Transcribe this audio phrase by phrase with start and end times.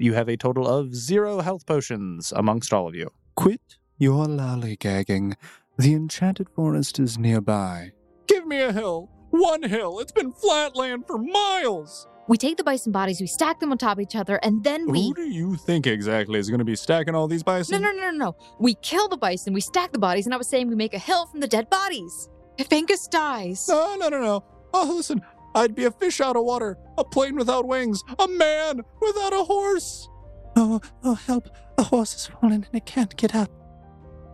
[0.00, 3.10] You have a total of zero health potions amongst all of you.
[3.36, 5.34] Quit your lollygagging.
[5.76, 7.92] The enchanted forest is nearby.
[8.26, 9.10] Give me a hill.
[9.30, 9.98] One hill.
[9.98, 12.06] It's been flat land for miles.
[12.28, 14.86] We take the bison bodies, we stack them on top of each other, and then
[14.86, 15.08] we.
[15.08, 17.80] Who do you think exactly is going to be stacking all these bison?
[17.80, 18.36] No, no, no, no, no.
[18.60, 20.98] We kill the bison, we stack the bodies, and I was saying we make a
[20.98, 22.28] hill from the dead bodies.
[22.58, 23.66] If Angus dies.
[23.66, 24.44] No, no, no, no.
[24.74, 25.22] Oh, listen.
[25.54, 29.44] I'd be a fish out of water, a plane without wings, a man without a
[29.44, 30.08] horse.
[30.56, 31.48] Oh, oh, help.
[31.76, 33.50] The horse has fallen and it can't get up.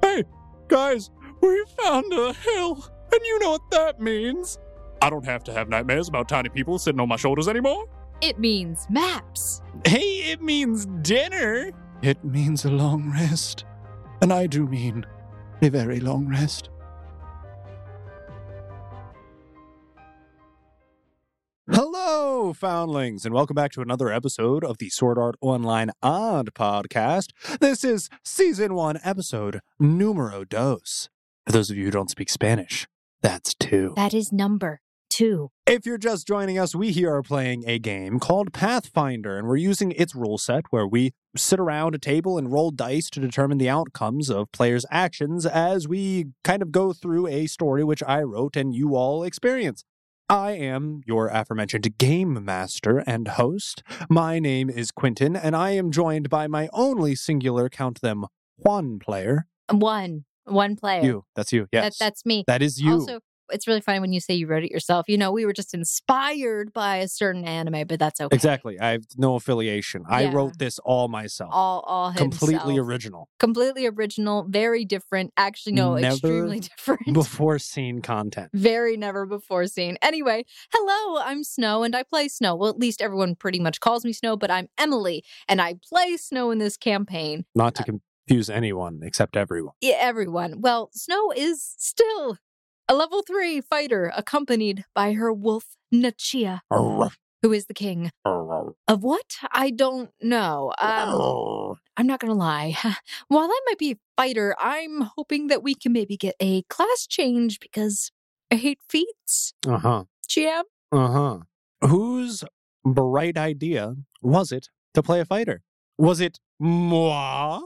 [0.03, 0.25] Hey,
[0.69, 1.11] guys,
[1.41, 4.59] we found a hill, and you know what that means.
[5.03, 7.85] I don't have to have nightmares about tiny people sitting on my shoulders anymore.
[8.21, 9.61] It means maps.
[9.85, 11.71] Hey, it means dinner.
[12.01, 13.67] It means a long rest.
[14.23, 15.05] And I do mean
[15.61, 16.71] a very long rest.
[21.73, 27.29] Hello, foundlings, and welcome back to another episode of the Sword Art Online Odd podcast.
[27.59, 31.09] This is season one, episode numero dos.
[31.47, 32.87] For those of you who don't speak Spanish,
[33.23, 33.95] that's two.
[33.97, 35.53] That is number two.
[35.65, 39.57] If you're just joining us, we here are playing a game called Pathfinder, and we're
[39.57, 43.57] using its rule set where we sit around a table and roll dice to determine
[43.57, 48.21] the outcomes of players' actions as we kind of go through a story which I
[48.21, 49.83] wrote and you all experience.
[50.29, 53.83] I am your aforementioned game master and host.
[54.09, 58.25] My name is Quentin, and I am joined by my only singular, count them,
[58.57, 59.47] one player.
[59.71, 60.25] One.
[60.45, 61.03] One player.
[61.03, 61.25] You.
[61.37, 61.67] That's you.
[61.73, 61.99] Yes.
[61.99, 62.45] That, that's me.
[62.47, 62.93] that is you.
[62.93, 65.07] Also, it's really funny when you say you wrote it yourself.
[65.09, 68.35] You know, we were just inspired by a certain anime, but that's okay.
[68.35, 68.79] Exactly.
[68.81, 70.05] I have no affiliation.
[70.09, 71.51] I wrote this all myself.
[71.53, 72.89] All, all Completely himself.
[72.89, 73.29] original.
[73.39, 75.33] completely original, very different.
[75.37, 77.13] Actually, no, Never extremely different.
[77.13, 78.51] Before seen content.
[78.55, 79.97] very never before seen.
[80.03, 82.55] Anyway, hello, I'm Snow and I play Snow.
[82.55, 86.17] Well, at least everyone pretty much calls me Snow, but I'm Emily and I play
[86.17, 87.45] Snow in this campaign.
[87.55, 87.87] Not to uh
[88.27, 89.75] confuse anyone except everyone.
[89.83, 90.61] Yeah, everyone.
[90.63, 92.39] Well, Snow is still
[92.89, 96.61] a level three fighter accompanied by her wolf, Nachia,
[97.43, 99.37] who is the king of what?
[99.53, 100.73] I don't know.
[100.81, 102.77] Um, I'm not gonna lie.
[103.29, 107.07] While I might be a fighter, I'm hoping that we can maybe get a class
[107.07, 108.11] change because
[108.51, 109.55] I hate feats.
[109.67, 110.05] Uh huh.
[110.29, 110.63] GM.
[110.93, 111.39] Uh huh.
[111.89, 112.45] Whose
[112.85, 115.63] bright idea was it to play a fighter?
[115.99, 117.61] Was it moi?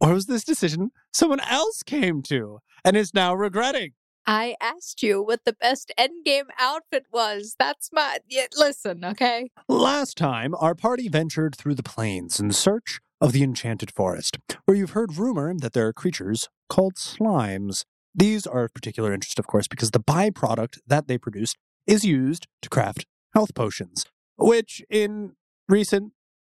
[0.00, 3.92] Or was this decision someone else came to and is now regretting?
[4.26, 7.56] I asked you what the best endgame outfit was.
[7.58, 8.18] That's my.
[8.28, 9.50] Yeah, listen, okay?
[9.68, 14.76] Last time, our party ventured through the plains in search of the enchanted forest, where
[14.76, 17.84] you've heard rumor that there are creatures called slimes.
[18.14, 21.54] These are of particular interest, of course, because the byproduct that they produce
[21.86, 24.06] is used to craft health potions,
[24.36, 25.32] which in
[25.68, 26.12] recent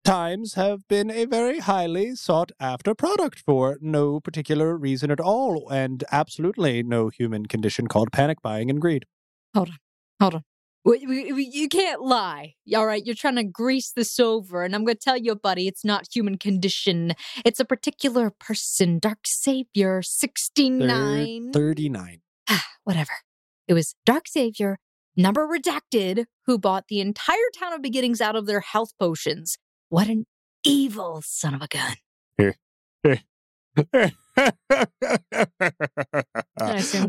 [0.09, 5.69] times have been a very highly sought after product for no particular reason at all,
[5.69, 9.05] and absolutely no human condition called panic buying and greed.
[9.55, 9.71] Hold
[10.21, 10.43] on.
[10.85, 12.55] We, we, we- you can't lie.
[12.75, 15.69] All right, you're trying to grease this over, and I'm going to tell you, buddy,
[15.69, 17.13] it's not human condition.
[17.45, 21.53] It's a particular person, Dark Savior 69.
[21.53, 22.21] 39.
[22.49, 23.13] Ah, whatever.
[23.67, 24.79] It was Dark Savior,
[25.17, 29.59] number redacted, who bought the entire town of beginnings out of their health potions.
[29.89, 30.27] What an
[30.65, 31.97] evil son of a gun.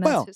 [0.01, 0.27] Well,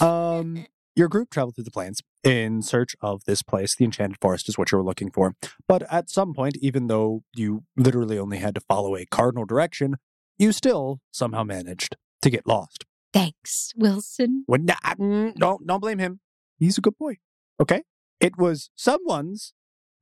[0.00, 3.76] um, your group traveled through the plains in search of this place.
[3.76, 5.34] The Enchanted Forest is what you were looking for.
[5.68, 9.96] But at some point, even though you literally only had to follow a cardinal direction,
[10.38, 12.84] you still somehow managed to get lost.
[13.12, 14.44] Thanks, Wilson.
[14.46, 16.20] When, nah, mm, don't don't blame him.
[16.58, 17.16] He's a good boy.
[17.60, 17.82] Okay.
[18.20, 19.52] It was someone's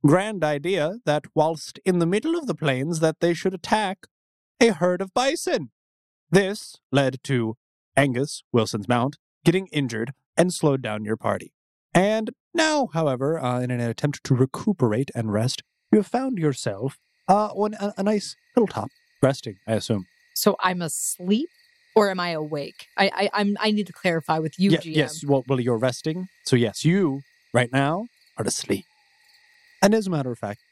[0.05, 4.05] grand idea that whilst in the middle of the plains that they should attack
[4.61, 5.71] a herd of bison.
[6.29, 7.55] This led to
[7.97, 11.53] Angus, Wilson's mount, getting injured and slowed down your party.
[11.93, 16.97] And now, however, uh, in an attempt to recuperate and rest, you have found yourself
[17.27, 18.89] uh, on a, a nice hilltop,
[19.21, 20.05] resting, I assume.
[20.35, 21.49] So I'm asleep
[21.95, 22.87] or am I awake?
[22.97, 24.95] I I I'm, I need to clarify with you, Ye- GM.
[24.95, 26.27] Yes, well, well, you're resting.
[26.45, 27.21] So, yes, you
[27.53, 28.85] right now are asleep.
[29.85, 30.63] And as a matter of fact,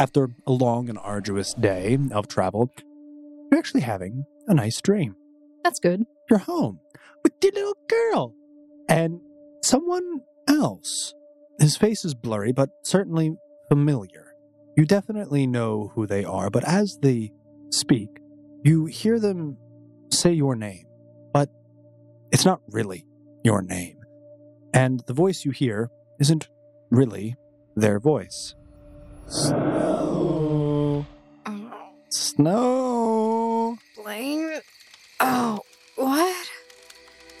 [0.00, 2.68] after a long and arduous day of travel,
[3.48, 5.14] you're actually having a nice dream.
[5.62, 6.02] That's good.
[6.28, 6.80] You're home
[7.22, 8.34] with your little girl
[8.88, 9.20] and
[9.62, 11.14] someone else.
[11.60, 13.36] His face is blurry, but certainly
[13.68, 14.32] familiar.
[14.76, 17.30] You definitely know who they are, but as they
[17.70, 18.08] speak,
[18.64, 19.58] you hear them
[20.10, 20.86] say your name,
[21.32, 21.50] but
[22.32, 23.06] it's not really
[23.44, 23.98] your name.
[24.74, 26.48] And the voice you hear isn't
[26.90, 27.36] really
[27.76, 28.54] their voice.
[29.44, 31.06] Um,
[32.08, 33.78] Snow.
[33.96, 34.60] Blaine?
[35.20, 35.60] Oh,
[35.96, 36.50] what?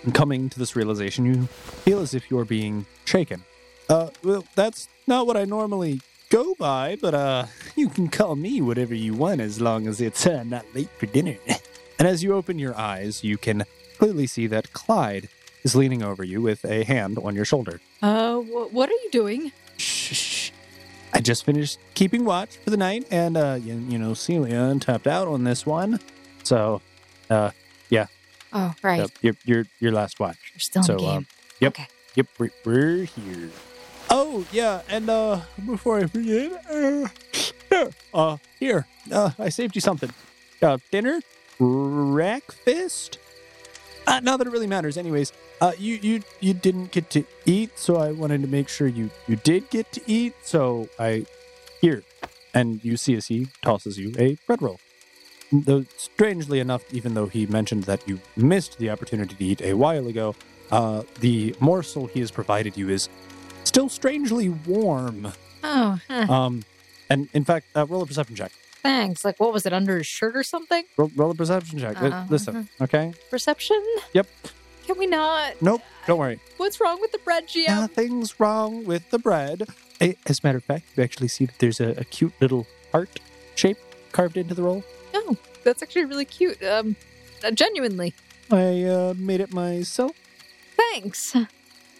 [0.04, 3.42] And coming to this realization, you feel as if you're being shaken.
[3.88, 7.46] Uh, well, that's not what I normally go by, but uh,
[7.76, 11.06] you can call me whatever you want as long as it's uh, not late for
[11.06, 11.36] dinner.
[11.98, 13.64] and as you open your eyes, you can
[13.98, 15.28] clearly see that Clyde
[15.62, 17.80] is leaning over you with a hand on your shoulder.
[18.02, 19.52] Uh, wh- what are you doing?
[21.12, 25.06] I just finished keeping watch for the night, and uh, you, you know, Celia tapped
[25.06, 25.98] out on this one,
[26.42, 26.82] so
[27.30, 27.50] uh,
[27.90, 28.06] yeah.
[28.52, 29.00] Oh, right.
[29.00, 30.36] yep, your your your last watch.
[30.52, 31.10] You're still in So, the game.
[31.16, 31.26] um,
[31.60, 31.72] yep.
[31.72, 31.86] Okay.
[32.16, 33.50] Yep, we're, we're here.
[34.10, 37.08] Oh yeah, and uh, before I forget, uh,
[37.70, 40.10] here, uh, here, uh, I saved you something.
[40.62, 41.20] Uh, dinner,
[41.58, 43.18] breakfast.
[44.06, 45.32] Uh, not that it really matters, anyways.
[45.60, 49.10] Uh, you you you didn't get to eat, so I wanted to make sure you
[49.26, 50.34] you did get to eat.
[50.42, 51.26] So I
[51.80, 52.02] here,
[52.54, 54.78] and you see as he tosses you a bread roll.
[55.52, 59.74] Though strangely enough, even though he mentioned that you missed the opportunity to eat a
[59.74, 60.34] while ago,
[60.70, 63.08] uh, the morsel he has provided you is
[63.64, 65.32] still strangely warm.
[65.62, 66.32] Oh, huh.
[66.32, 66.64] Um,
[67.10, 68.52] and in fact, uh, roll a perception check.
[68.86, 69.24] Thanks.
[69.24, 70.84] Like, what was it, under his shirt or something?
[70.96, 72.00] Roll, roll a perception check.
[72.00, 72.26] Uh.
[72.28, 73.12] Listen, okay?
[73.30, 73.82] Perception?
[74.12, 74.26] Yep.
[74.86, 75.60] Can we not?
[75.60, 76.38] Nope, don't worry.
[76.58, 77.66] What's wrong with the bread, GM?
[77.68, 79.66] Nothing's wrong with the bread.
[80.00, 83.18] As a matter of fact, you actually see that there's a, a cute little heart
[83.56, 83.78] shape
[84.12, 84.84] carved into the roll.
[85.14, 86.62] Oh, that's actually really cute.
[86.62, 86.94] Um,
[87.42, 88.14] uh, genuinely.
[88.50, 90.12] I uh, made it myself.
[90.76, 91.34] Thanks.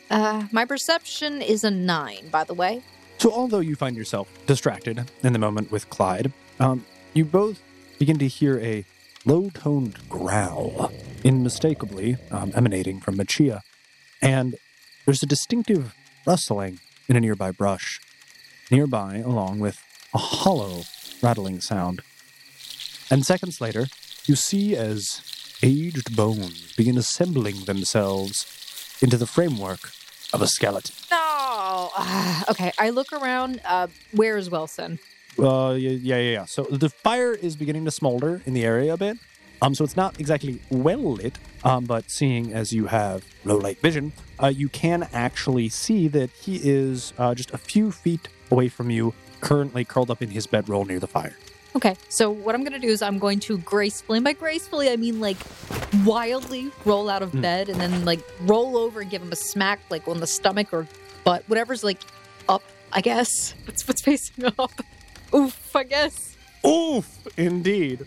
[0.08, 2.80] Uh, my perception is a nine, by the way.
[3.18, 7.62] So, although you find yourself distracted in the moment with Clyde, um, you both
[7.98, 8.84] begin to hear a
[9.24, 10.92] low toned growl,
[11.24, 13.60] unmistakably um, emanating from Nachia.
[14.22, 14.56] And
[15.04, 15.94] there's a distinctive
[16.26, 18.00] rustling in a nearby brush,
[18.70, 19.78] nearby, along with
[20.14, 20.82] a hollow,
[21.22, 22.00] rattling sound.
[23.10, 23.86] And seconds later,
[24.24, 25.22] you see as
[25.62, 29.90] aged bones begin assembling themselves into the framework
[30.32, 30.94] of a skeleton.
[31.10, 31.16] No.
[31.96, 33.60] Ah, okay, I look around.
[33.64, 34.98] Uh, where is Wilson?
[35.38, 36.44] Uh, yeah, yeah, yeah.
[36.46, 39.18] So the fire is beginning to smolder in the area a bit.
[39.62, 41.38] Um, so it's not exactly well lit.
[41.64, 44.12] Um, but seeing as you have low light vision,
[44.42, 48.90] uh, you can actually see that he is uh, just a few feet away from
[48.90, 51.34] you, currently curled up in his bedroll near the fire.
[51.74, 54.96] Okay, so what I'm gonna do is I'm going to gracefully, and by gracefully I
[54.96, 55.36] mean like
[56.04, 57.42] wildly roll out of Mm.
[57.42, 60.72] bed and then like roll over and give him a smack like on the stomach
[60.72, 60.86] or
[61.24, 61.98] butt, whatever's like
[62.48, 62.62] up,
[62.92, 63.54] I guess.
[63.66, 64.70] What's what's facing up?
[65.34, 66.37] Oof, I guess.
[66.67, 67.06] Oof,
[67.37, 68.06] indeed.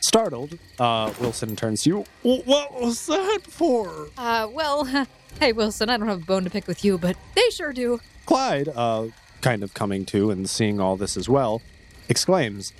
[0.00, 2.04] Startled, uh, Wilson turns to you.
[2.22, 4.08] What was that for?
[4.16, 4.84] Uh, well,
[5.40, 8.00] hey Wilson, I don't have a bone to pick with you, but they sure do.
[8.24, 9.08] Clyde, uh,
[9.42, 11.60] kind of coming to and seeing all this as well,
[12.08, 12.72] exclaims,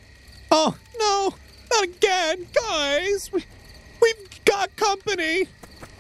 [0.51, 1.35] Oh, no,
[1.71, 3.31] not again, guys!
[3.33, 3.45] We,
[4.03, 5.47] we've got company!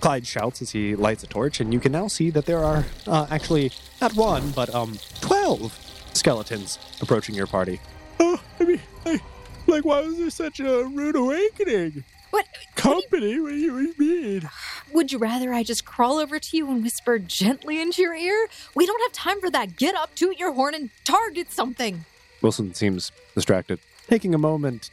[0.00, 2.86] Clyde shouts as he lights a torch, and you can now see that there are
[3.06, 3.70] uh, actually
[4.00, 7.80] not one, but um, 12 skeletons approaching your party.
[8.18, 9.20] Oh, I mean, I,
[9.66, 12.04] like, why was there such a rude awakening?
[12.30, 12.46] What?
[12.76, 13.40] Company?
[13.40, 14.48] What do you mean?
[14.92, 18.48] Would you rather I just crawl over to you and whisper gently into your ear?
[18.74, 19.76] We don't have time for that.
[19.76, 22.04] Get up, toot your horn, and target something.
[22.40, 24.90] Wilson seems distracted, taking a moment,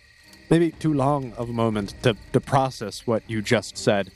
[0.49, 4.11] maybe too long of a moment, to, to process what you just said.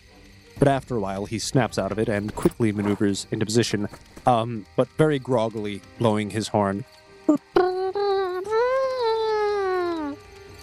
[0.57, 3.87] But after a while, he snaps out of it and quickly maneuvers into position,
[4.25, 6.85] um, but very groggily blowing his horn.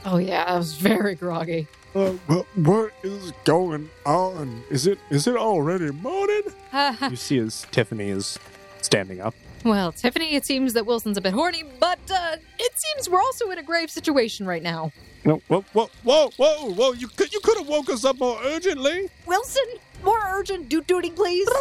[0.04, 1.66] Oh yeah, I was very groggy.
[1.94, 4.62] Uh, what, what is going on?
[4.70, 6.42] Is it is it already morning?
[7.10, 8.38] You see as Tiffany is
[8.82, 9.34] standing up.
[9.64, 13.50] well, Tiffany, it seems that Wilson's a bit horny, but uh, it seems we're also
[13.50, 14.92] in a grave situation right now.
[15.24, 16.92] No, whoa, Whoa, whoa, whoa, whoa!
[16.92, 19.08] You could you could have woke us up more urgently.
[19.26, 19.64] Wilson,
[20.04, 21.48] more urgent, do duty, please.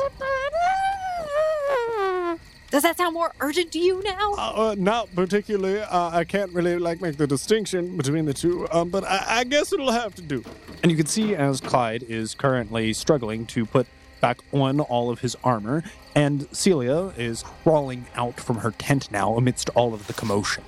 [2.69, 4.33] Does that sound more urgent to you now?
[4.33, 5.79] Uh, uh, not particularly.
[5.79, 8.67] Uh, I can't really like make the distinction between the two.
[8.71, 10.43] Um, but I, I guess it'll have to do.
[10.83, 13.87] And you can see as Clyde is currently struggling to put
[14.19, 15.83] back on all of his armor,
[16.15, 20.63] and Celia is crawling out from her tent now amidst all of the commotion.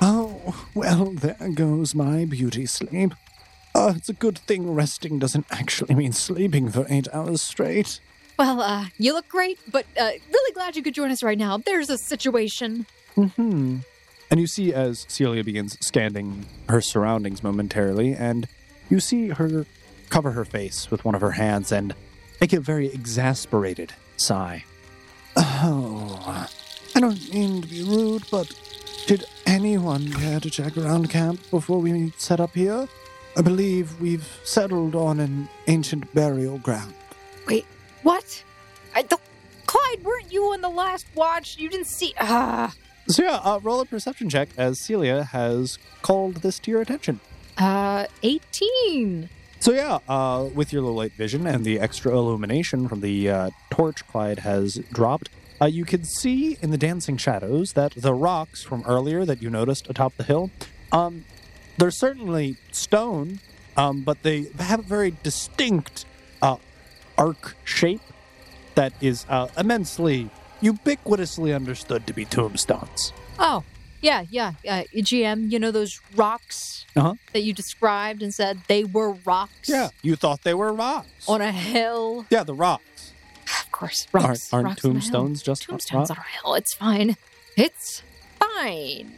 [0.00, 3.14] Oh, well, there goes my beauty sleep.
[3.74, 8.00] Uh, it's a good thing resting doesn't actually mean sleeping for eight hours straight.
[8.40, 11.58] Well, uh, you look great, but uh, really glad you could join us right now.
[11.58, 12.86] There's a situation.
[13.14, 13.80] Hmm.
[14.30, 18.48] And you see as Celia begins scanning her surroundings momentarily, and
[18.88, 19.66] you see her
[20.08, 21.94] cover her face with one of her hands and
[22.40, 24.64] make a very exasperated sigh.
[25.36, 26.48] Oh,
[26.94, 28.50] I don't mean to be rude, but
[29.06, 32.88] did anyone care to check around camp before we set up here?
[33.36, 36.94] I believe we've settled on an ancient burial ground.
[38.02, 38.44] What?
[38.94, 39.20] I don't.
[39.66, 41.58] Clyde, weren't you on the last watch?
[41.58, 42.14] You didn't see.
[42.18, 42.74] Ah.
[43.06, 47.20] So yeah, uh, roll a perception check as Celia has called this to your attention.
[47.58, 49.28] Uh, 18.
[49.60, 53.50] So yeah, uh, with your low light vision and the extra illumination from the uh,
[53.68, 55.28] torch Clyde has dropped,
[55.60, 59.50] uh, you can see in the dancing shadows that the rocks from earlier that you
[59.50, 60.50] noticed atop the hill,
[60.92, 61.24] um,
[61.76, 63.40] they're certainly stone,
[63.76, 66.06] um, but they have a very distinct
[66.40, 66.56] uh,
[67.20, 68.00] arc shape
[68.74, 70.28] that is uh, immensely
[70.62, 73.12] ubiquitously understood to be tombstones.
[73.38, 73.62] Oh,
[74.00, 74.52] yeah, yeah.
[74.68, 77.14] Uh, GM, you know those rocks Uh-huh.
[77.32, 81.28] that you described and said they were rocks Yeah, you thought they were rocks.
[81.28, 82.26] on a hill?
[82.30, 83.12] yeah, the rocks.
[83.64, 84.52] Of course, Aren't, rocks.
[84.52, 85.00] aren't rocks on a hill.
[85.00, 86.54] tombstones just Tombstones on a hill.
[86.54, 87.16] It's fine.
[87.56, 88.02] It's
[88.38, 89.12] fine.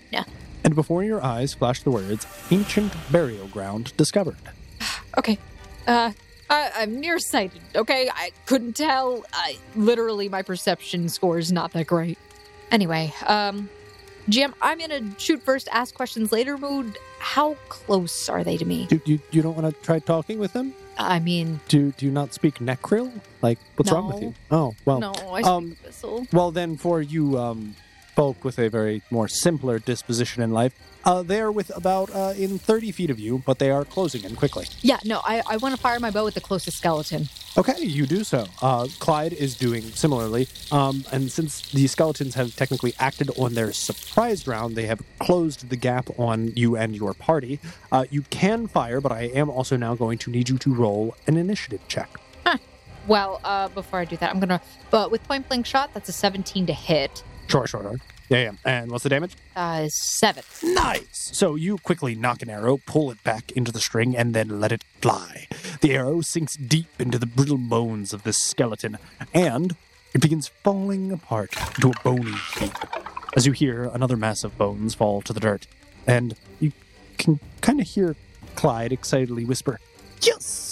[0.64, 4.36] And before your eyes flash the words, ancient burial ground discovered.
[5.18, 5.38] Okay.
[5.86, 6.12] Uh,
[6.52, 7.62] I, I'm nearsighted.
[7.74, 9.24] Okay, I couldn't tell.
[9.32, 12.18] I literally my perception score is not that great.
[12.70, 13.70] Anyway, um,
[14.28, 16.98] GM, I'm in a shoot first, ask questions later mood.
[17.18, 18.86] How close are they to me?
[18.90, 20.74] You, you, you don't want to try talking with them?
[20.98, 23.10] I mean, Do, do you not speak Necril?
[23.40, 24.34] Like, what's wrong with you?
[24.50, 25.00] Oh, well.
[25.00, 26.26] no, I speak um.
[26.32, 27.74] Well, then, for you um,
[28.14, 32.34] folk with a very more simpler disposition in life, uh, they are with about uh,
[32.36, 34.66] in 30 feet of you, but they are closing in quickly.
[34.82, 37.28] Yeah, no, I, I want to fire my bow at the closest skeleton.
[37.58, 38.46] Okay, you do so.
[38.62, 40.48] Uh, Clyde is doing similarly.
[40.70, 45.68] Um, and since the skeletons have technically acted on their surprise round, they have closed
[45.68, 47.58] the gap on you and your party.
[47.90, 51.16] Uh, you can fire, but I am also now going to need you to roll
[51.26, 52.08] an initiative check.
[53.06, 54.60] Well, uh, before I do that, I'm gonna.
[54.90, 57.22] But with point blank shot, that's a 17 to hit.
[57.52, 58.00] Sure, sure, sure.
[58.30, 58.52] Yeah, yeah.
[58.64, 59.36] And what's the damage?
[59.54, 60.42] Uh, seven.
[60.62, 61.30] Nice.
[61.34, 64.72] So you quickly nock an arrow, pull it back into the string, and then let
[64.72, 65.48] it fly.
[65.82, 68.96] The arrow sinks deep into the brittle bones of the skeleton,
[69.34, 69.76] and
[70.14, 72.72] it begins falling apart into a bony heap.
[73.36, 75.66] As you hear another mass of bones fall to the dirt,
[76.06, 76.72] and you
[77.18, 78.16] can kind of hear
[78.56, 79.78] Clyde excitedly whisper,
[80.22, 80.71] "Yes."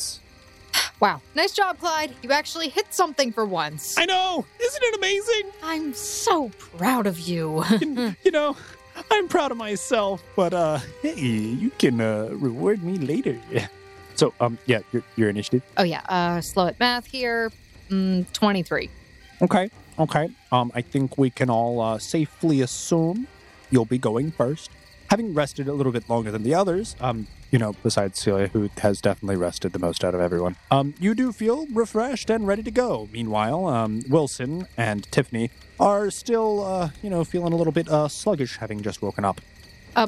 [1.01, 2.15] Wow, nice job, Clyde.
[2.23, 3.97] You actually hit something for once.
[3.97, 4.45] I know.
[4.61, 5.51] Isn't it amazing?
[5.63, 7.65] I'm so proud of you.
[8.23, 8.55] you know,
[9.11, 13.41] I'm proud of myself, but uh, hey, you can uh, reward me later.
[14.15, 15.63] So, um, yeah, your your initiative.
[15.79, 17.51] oh yeah, uh, slow at math here.
[17.89, 18.91] Mm, 23.
[19.41, 20.29] Okay, okay.
[20.53, 23.27] Um, I think we can all uh, safely assume
[23.71, 24.71] you'll be going first.
[25.11, 28.71] Having rested a little bit longer than the others, um, you know, besides Celia, who
[28.79, 32.63] has definitely rested the most out of everyone, um, you do feel refreshed and ready
[32.63, 33.09] to go.
[33.13, 35.51] Meanwhile, um, Wilson and Tiffany
[35.81, 39.41] are still, uh, you know, feeling a little bit uh, sluggish, having just woken up.
[39.97, 40.07] Uh,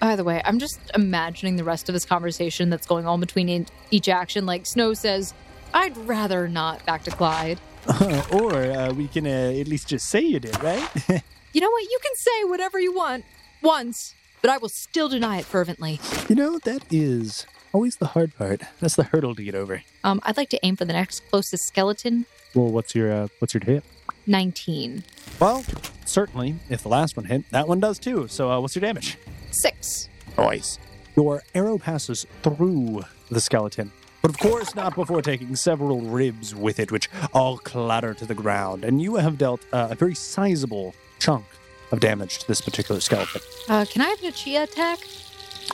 [0.00, 3.66] By the way, I'm just imagining the rest of this conversation that's going on between
[3.90, 4.44] each action.
[4.44, 5.32] Like Snow says,
[5.72, 7.58] I'd rather not back to Clyde.
[8.30, 10.86] or uh, we can uh, at least just say you did, right?
[11.54, 11.82] You know what?
[11.82, 13.26] You can say whatever you want
[13.62, 16.00] once, but I will still deny it fervently.
[16.28, 18.62] you know, that is always the hard part.
[18.80, 19.82] That's the hurdle to get over.
[20.04, 22.26] Um, I'd like to aim for the next closest skeleton.
[22.54, 23.84] Well, what's your uh, what's your hit?
[24.26, 25.02] 19.
[25.40, 25.64] Well,
[26.04, 28.28] certainly, if the last one hit, that one does too.
[28.28, 29.18] So, uh, what's your damage?
[29.50, 30.08] Six.
[30.38, 30.78] Nice.
[31.16, 33.90] Your arrow passes through the skeleton,
[34.22, 38.34] but of course not before taking several ribs with it, which all clatter to the
[38.34, 38.84] ground.
[38.84, 41.44] And you have dealt uh, a very sizable chunk
[41.92, 43.40] of damage to this particular skeleton.
[43.68, 44.98] Uh, can I have Nachia attack?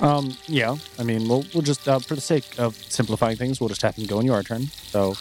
[0.02, 0.76] Um, yeah.
[0.98, 3.96] I mean, we'll we'll just uh, for the sake of simplifying things, we'll just have
[3.96, 4.66] him go in your turn.
[4.66, 5.14] So,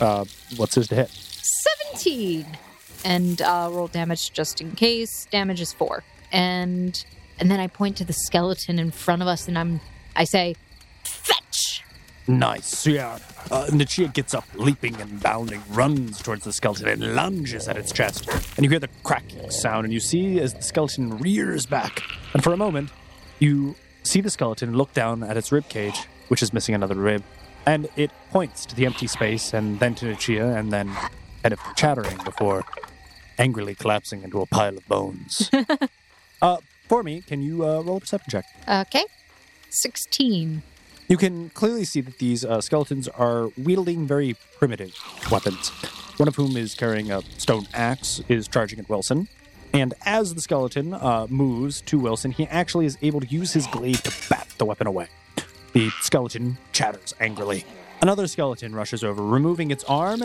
[0.00, 0.24] uh,
[0.56, 1.10] what's his to hit?
[1.90, 2.46] 17.
[3.04, 5.26] And uh, roll damage just in case.
[5.30, 6.04] Damage is four.
[6.30, 7.04] And
[7.40, 9.80] and then I point to the skeleton in front of us and I'm
[10.14, 10.54] I say.
[12.28, 12.86] Nice.
[12.86, 13.18] Yeah.
[13.50, 17.92] Uh, Nichia gets up, leaping and bounding, runs towards the skeleton and lunges at its
[17.92, 18.28] chest.
[18.56, 22.02] And you hear the cracking sound, and you see as the skeleton rears back.
[22.32, 22.90] And for a moment,
[23.38, 23.74] you
[24.04, 27.22] see the skeleton look down at its rib cage, which is missing another rib,
[27.66, 30.94] and it points to the empty space and then to Nichia, and then
[31.42, 32.64] kind of chattering before
[33.38, 35.50] angrily collapsing into a pile of bones.
[36.42, 38.44] uh, for me, can you uh, roll a perception check?
[38.86, 39.04] Okay.
[39.70, 40.62] 16.
[41.12, 44.94] You can clearly see that these uh, skeletons are wielding very primitive
[45.30, 45.68] weapons.
[46.16, 49.28] One of whom is carrying a stone axe, is charging at Wilson.
[49.74, 53.66] And as the skeleton uh, moves to Wilson, he actually is able to use his
[53.66, 55.08] glaive to bat the weapon away.
[55.74, 57.66] The skeleton chatters angrily.
[58.00, 60.22] Another skeleton rushes over, removing its arm,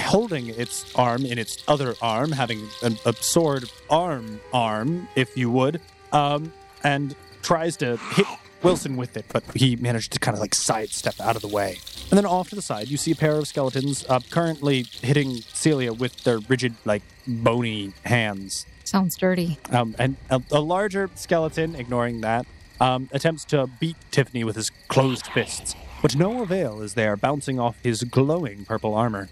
[0.00, 5.48] holding its arm in its other arm, having an, a sword arm arm, if you
[5.52, 5.80] would,
[6.10, 8.26] um, and tries to hit
[8.62, 11.78] Wilson with it, but he managed to kind of like sidestep out of the way.
[12.10, 15.36] And then off to the side, you see a pair of skeletons uh, currently hitting
[15.52, 18.66] Celia with their rigid, like bony hands.
[18.84, 19.58] Sounds dirty.
[19.70, 22.46] Um, and a, a larger skeleton, ignoring that,
[22.80, 27.16] um, attempts to beat Tiffany with his closed fists, but no avail as they are
[27.16, 29.28] bouncing off his glowing purple armor.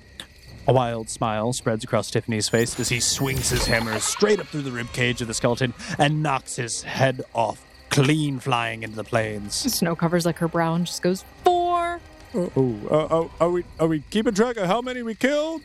[0.66, 4.62] A wild smile spreads across Tiffany's face as he swings his hammer straight up through
[4.62, 9.54] the ribcage of the skeleton and knocks his head off, clean flying into the plains.
[9.54, 12.00] Snow covers like her brow and just goes, four.
[12.32, 12.50] Oh,
[12.90, 15.62] uh, oh, are we are we keeping track of how many we killed?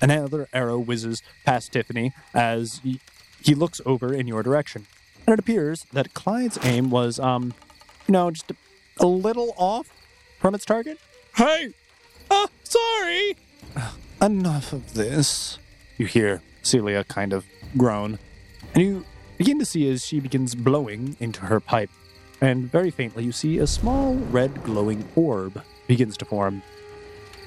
[0.00, 3.00] Another arrow whizzes past Tiffany as he,
[3.40, 4.86] he looks over in your direction,
[5.26, 7.54] and it appears that Clyde's aim was, um,
[8.06, 8.56] you know, just a,
[9.00, 9.88] a little off
[10.40, 10.98] from its target.
[11.36, 11.72] Hey,
[12.30, 13.36] uh, sorry.
[14.20, 15.58] Enough of this.
[15.96, 17.44] You hear Celia kind of
[17.76, 18.18] groan,
[18.74, 19.04] and you
[19.38, 21.90] begin to see as she begins blowing into her pipe,
[22.40, 26.60] and very faintly you see a small red glowing orb begins to form.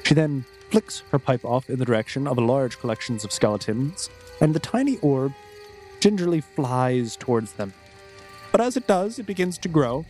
[0.03, 4.09] She then flicks her pipe off in the direction of a large collection of skeletons,
[4.39, 5.33] and the tiny orb
[5.99, 7.73] gingerly flies towards them.
[8.53, 10.05] But as it does, it begins to grow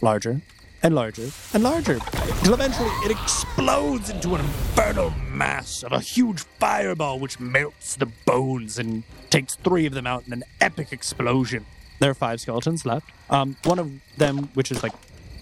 [0.00, 0.40] larger
[0.84, 6.42] and larger and larger until eventually it explodes into an infernal mass of a huge
[6.60, 11.64] fireball which melts the bones and takes three of them out in an epic explosion.
[12.00, 13.10] There are five skeletons left.
[13.30, 14.92] Um, one of them, which is like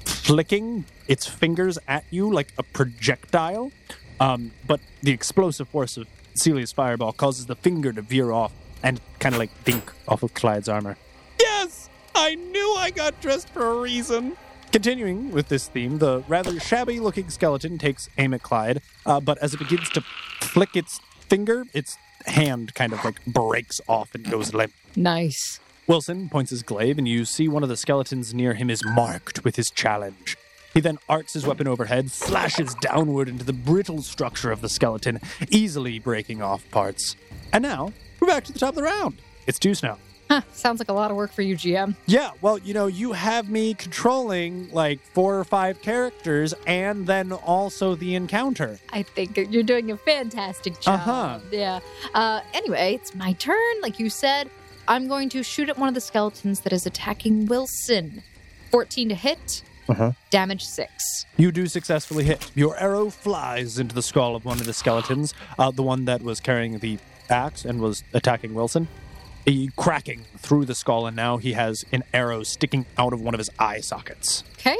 [0.05, 3.73] flicking its fingers at you like a projectile,
[4.21, 8.53] um, but the explosive force of Celia's fireball causes the finger to veer off
[8.85, 10.97] and kind of like dink off of Clyde's armor.
[11.41, 11.89] Yes!
[12.15, 14.37] I knew I got dressed for a reason.
[14.73, 19.37] Continuing with this theme, the rather shabby looking skeleton takes aim at Clyde, uh, but
[19.39, 20.01] as it begins to
[20.41, 20.99] flick its
[21.29, 24.73] finger, its hand kind of like breaks off and goes limp.
[24.97, 25.61] Nice.
[25.87, 29.45] Wilson points his glaive, and you see one of the skeletons near him is marked
[29.45, 30.39] with his challenge.
[30.73, 35.21] He then arcs his weapon overhead, slashes downward into the brittle structure of the skeleton,
[35.51, 37.15] easily breaking off parts.
[37.53, 39.19] And now, we're back to the top of the round.
[39.47, 39.99] It's deuce now.
[40.33, 41.95] Huh, sounds like a lot of work for you, GM.
[42.07, 47.33] Yeah, well, you know, you have me controlling like four or five characters and then
[47.33, 48.79] also the encounter.
[48.93, 50.95] I think you're doing a fantastic job.
[50.95, 51.39] Uh-huh.
[51.51, 51.81] Yeah.
[52.15, 53.81] Uh, anyway, it's my turn.
[53.83, 54.49] Like you said,
[54.89, 58.23] I'm going to shoot at one of the skeletons that is attacking Wilson.
[58.71, 60.13] 14 to hit, Uh-huh.
[60.31, 61.27] damage 6.
[61.37, 62.51] You do successfully hit.
[62.55, 66.23] Your arrow flies into the skull of one of the skeletons, uh, the one that
[66.23, 68.89] was carrying the axe and was attacking Wilson.
[69.45, 73.35] He cracking through the skull, and now he has an arrow sticking out of one
[73.35, 74.45] of his eye sockets.
[74.55, 74.77] Okay.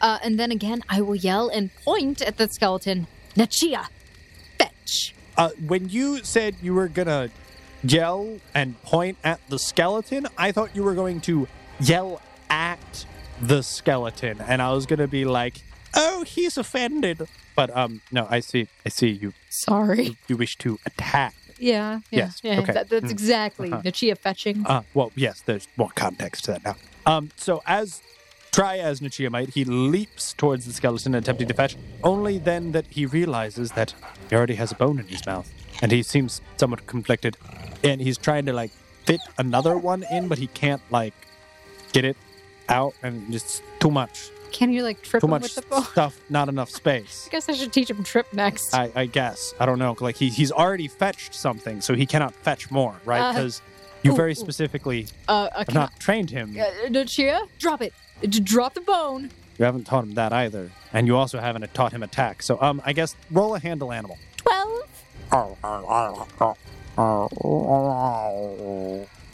[0.00, 3.06] Uh, and then again, I will yell and point at the skeleton.
[3.36, 3.86] Nachia,
[4.58, 5.14] fetch.
[5.36, 7.30] Uh, when you said you were gonna
[7.84, 11.46] yell and point at the skeleton, I thought you were going to
[11.80, 13.06] yell at
[13.40, 15.62] the skeleton, and I was gonna be like,
[15.94, 18.68] "Oh, he's offended." But um, no, I see.
[18.84, 19.32] I see you.
[19.50, 20.16] Sorry.
[20.28, 21.34] You wish to attack.
[21.60, 22.00] Yeah.
[22.10, 22.72] yeah Yes, Yeah, okay.
[22.72, 23.10] that- that's Mm.
[23.10, 23.82] exactly Uh-huh.
[23.82, 24.64] Nachia fetching.
[24.66, 26.76] Uh, well, yes, there's more context to that now.
[27.06, 28.00] Um, so as
[28.52, 31.76] try as Nichia might, he leaps towards the skeleton, attempting to fetch.
[32.02, 33.94] Only then that he realizes that
[34.28, 35.48] he already has a bone in his mouth,
[35.82, 37.36] and he seems somewhat conflicted.
[37.84, 38.72] And he's trying to like
[39.06, 41.14] fit another one in, but he can't like
[41.92, 42.16] get it
[42.68, 44.30] out, and it's too much.
[44.52, 45.82] Can you like trip Too him much with the bow?
[45.82, 47.26] stuff, not enough space.
[47.28, 48.74] I guess I should teach him trip next.
[48.74, 49.96] I, I guess I don't know.
[50.00, 53.20] Like he, he's already fetched something, so he cannot fetch more, right?
[53.20, 53.62] Uh, Because
[54.02, 54.34] you ooh, very ooh.
[54.34, 56.54] specifically uh, uh, have can not trained him.
[56.58, 57.92] I, uh, Nachia, drop it.
[58.22, 59.30] D- drop the bone.
[59.58, 62.42] You haven't taught him that either, and you also haven't taught him attack.
[62.42, 64.18] So, um, I guess roll a handle animal.
[64.38, 64.80] 12.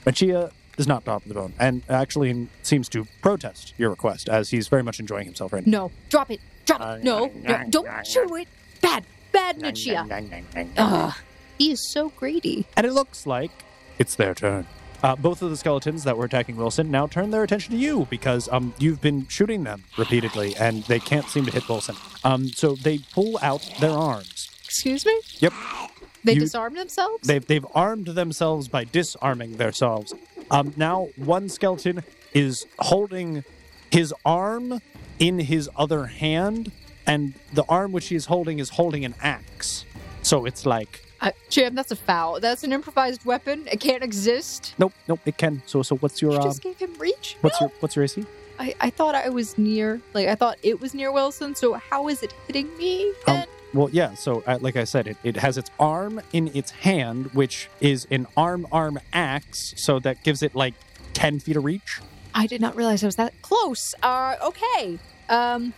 [0.05, 4.69] Nachia does not drop the bone, and actually seems to protest your request, as he's
[4.69, 5.79] very much enjoying himself right now.
[5.87, 6.41] No, drop it.
[6.67, 7.05] Drop it.
[7.05, 8.49] No, no, don't shoot it.
[8.83, 10.69] Bad, bad Nachia.
[10.77, 11.15] Ugh.
[11.59, 12.67] He is so greedy.
[12.77, 13.51] And it looks like
[13.99, 14.67] it's their turn.
[15.03, 18.07] Uh, both of the skeletons that were attacking Wilson now turn their attention to you
[18.11, 21.95] because um, you've been shooting them repeatedly, and they can't seem to hit Wilson.
[22.25, 24.49] Um, so they pull out their arms.
[24.65, 25.19] Excuse me?
[25.39, 25.53] Yep,
[26.25, 27.27] They You- disarm themselves?
[27.27, 30.13] They've they've armed themselves by disarming themselves.
[30.51, 33.45] Um, now one skeleton is holding
[33.91, 34.81] his arm
[35.19, 36.71] in his other hand,
[37.07, 39.85] and the arm which he is holding is holding an axe.
[40.23, 42.41] So it's like Uh, GM, that's a foul.
[42.41, 43.67] That's an improvised weapon.
[43.73, 44.75] It can't exist.
[44.79, 45.63] nope, nope, it can.
[45.67, 47.37] So so what's your You uh, just gave him reach?
[47.41, 47.69] what's No.
[47.69, 48.25] your what's your AC?
[48.59, 52.09] I, I thought I was near, like, I thought it was near Wilson, so how
[52.09, 53.47] is it hitting me Um, then?
[53.77, 54.15] Well, yeah.
[54.15, 58.07] So, uh, like I said, it, it has its arm in its hand, which is
[58.11, 59.75] an arm arm axe.
[59.77, 60.75] So that gives it like
[61.13, 62.01] ten feet of reach.
[62.35, 63.95] I did not realize I was that close.
[64.03, 64.99] Uh, okay.
[65.29, 65.73] Um,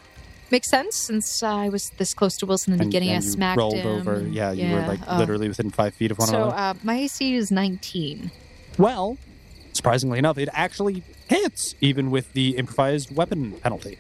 [0.50, 3.11] makes sense since I was this close to Wilson in the And- beginning.
[3.11, 3.87] and I smacked rolled him.
[3.87, 4.26] over.
[4.28, 6.56] Yeah, you were like uh, literally within five feet of one So another.
[6.56, 8.30] uh, my AC is 19.
[8.78, 9.18] Well,
[9.72, 13.98] surprisingly enough, it actually hits, even with the improvised weapon penalty.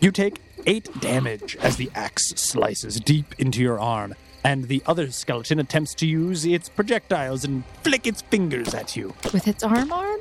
[0.00, 5.10] You take eight damage as the axe slices deep into your arm, and the other
[5.10, 9.14] skeleton attempts to use its projectiles and flick its fingers at you.
[9.32, 10.20] With its arm arm?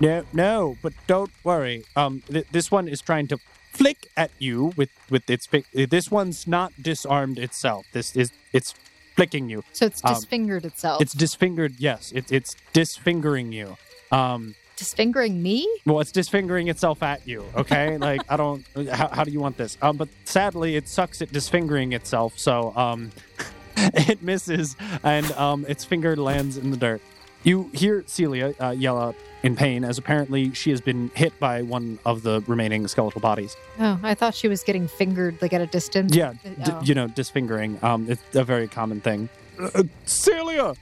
[0.00, 1.84] No, no, but don't worry.
[1.96, 3.38] Um, th- this one is trying to
[3.72, 5.46] flick at you with with its.
[5.46, 7.86] Fi- this one's not disarmed itself.
[7.92, 8.74] This is it's
[9.16, 9.64] flicking you.
[9.72, 11.00] So it's Um, disfingered itself.
[11.00, 11.76] It's disfingered.
[11.78, 13.78] Yes, it's it's disfingering you.
[14.12, 15.66] Um, disfingering me?
[15.86, 17.44] well, it's disfingering itself at you.
[17.56, 18.64] Okay, like I don't.
[18.90, 19.76] How, how do you want this?
[19.82, 22.38] Um, but sadly, it sucks at disfingering itself.
[22.38, 23.10] So um,
[23.76, 27.00] it misses, and um, its finger lands in the dirt.
[27.42, 31.62] You hear Celia uh, yell out in pain as apparently she has been hit by
[31.62, 33.56] one of the remaining skeletal bodies.
[33.78, 36.12] Oh, I thought she was getting fingered like at a distance.
[36.14, 36.80] Yeah, Uh, d- oh.
[36.82, 37.78] you know, disfingering.
[37.84, 39.28] Um, it's a very common thing.
[39.60, 40.74] Uh, Celia,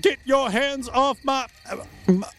[0.00, 1.46] get your hands off my,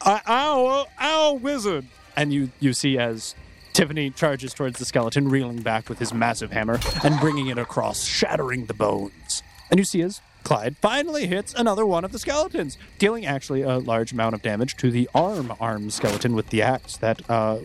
[0.02, 1.86] uh, our our wizard!
[2.16, 3.36] And you you see as
[3.74, 8.04] Tiffany charges towards the skeleton, reeling back with his massive hammer and bringing it across,
[8.04, 9.42] shattering the bones.
[9.72, 13.78] And you see as Clyde finally hits another one of the skeletons, dealing actually a
[13.78, 17.60] large amount of damage to the arm arm skeleton with the axe that uh,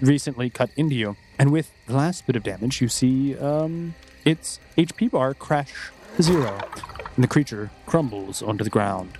[0.00, 1.16] recently cut into you.
[1.38, 6.22] And with the last bit of damage, you see um, its HP bar crash to
[6.22, 6.58] zero,
[7.14, 9.18] and the creature crumbles onto the ground.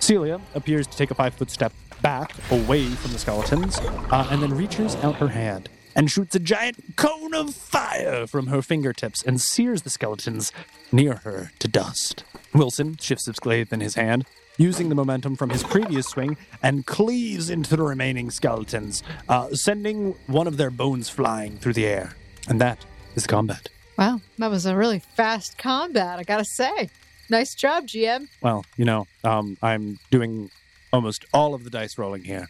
[0.00, 3.78] Celia appears to take a five foot step back away from the skeletons
[4.10, 8.46] uh, and then reaches out her hand and shoots a giant cone of fire from
[8.46, 10.52] her fingertips and sears the skeletons
[10.92, 12.22] near her to dust.
[12.54, 14.24] Wilson shifts his glaive in his hand,
[14.58, 20.14] using the momentum from his previous swing, and cleaves into the remaining skeletons, uh, sending
[20.28, 22.12] one of their bones flying through the air.
[22.48, 22.84] And that
[23.16, 23.68] is combat.
[23.98, 26.90] Wow, that was a really fast combat, I gotta say.
[27.30, 28.28] Nice job, GM.
[28.40, 30.50] Well, you know, um, I'm doing
[30.92, 32.48] almost all of the dice rolling here,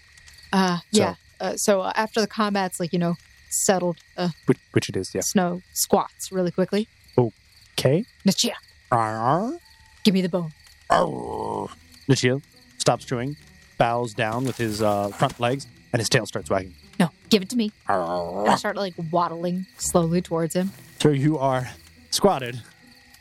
[0.52, 1.14] Uh, So- yeah.
[1.40, 3.14] Uh, so uh, after the combat's like, you know,
[3.50, 5.20] settled, uh, which, which it is, yeah.
[5.22, 6.88] Snow squats really quickly.
[7.16, 8.04] Okay.
[8.26, 8.54] Nachia,
[8.90, 9.52] Arr.
[10.04, 10.52] give me the bone.
[10.90, 11.68] Arr.
[12.08, 12.42] Nichia
[12.78, 13.36] stops chewing,
[13.78, 16.74] bows down with his uh, front legs, and his tail starts wagging.
[16.98, 17.70] No, give it to me.
[17.86, 20.72] I start like waddling slowly towards him.
[21.00, 21.68] So you are
[22.10, 22.60] squatted,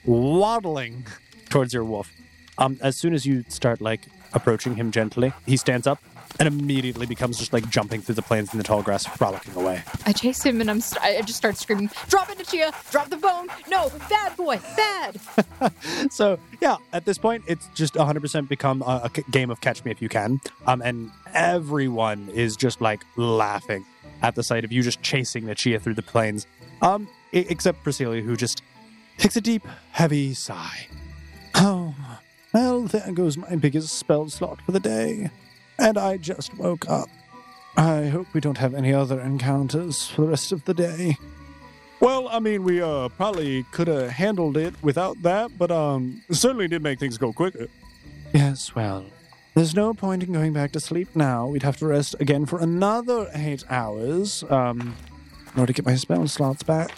[0.06, 1.06] waddling
[1.50, 2.12] towards your wolf.
[2.58, 4.02] Um, as soon as you start like
[4.34, 6.00] approaching him gently, he stands up
[6.40, 9.82] and immediately becomes just like jumping through the plains in the tall grass, frolicking away.
[10.06, 12.74] I chase him and I'm st- I just start screaming, "Drop it, Nachia!
[12.92, 13.48] Drop the bone!
[13.70, 15.20] No, bad boy, bad!"
[16.12, 20.02] So yeah, at this point, it's just 100% become a game of catch me if
[20.02, 20.40] you can.
[20.66, 23.86] Um, and everyone is just like laughing
[24.22, 26.46] at the sight of you just chasing the Chia through the plains.
[26.82, 28.62] Um, except Priscilla, who just
[29.18, 30.88] takes a deep, heavy sigh.
[32.58, 35.30] Well, there goes my biggest spell slot for the day.
[35.78, 37.08] And I just woke up.
[37.78, 41.18] I hope we don't have any other encounters for the rest of the day.
[42.00, 46.68] Well, I mean, we uh probably could have handled it without that, but um certainly
[46.68, 47.68] did make things go quicker.
[48.34, 49.06] Yes, well,
[49.54, 51.46] there's no point in going back to sleep now.
[51.46, 54.96] We'd have to rest again for another eight hours um,
[55.54, 56.92] in order to get my spell slots back,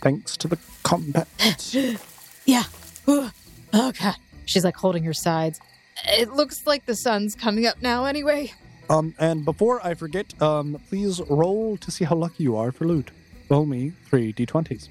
[0.00, 1.28] thanks to the combat.
[2.46, 2.64] Yeah.
[3.08, 3.30] Ooh.
[3.72, 4.16] Oh god.
[4.46, 5.60] She's like holding her sides.
[6.06, 8.52] It looks like the sun's coming up now anyway.
[8.90, 12.84] Um, and before I forget, um, please roll to see how lucky you are for
[12.86, 13.10] loot.
[13.48, 14.88] Roll me three d20s.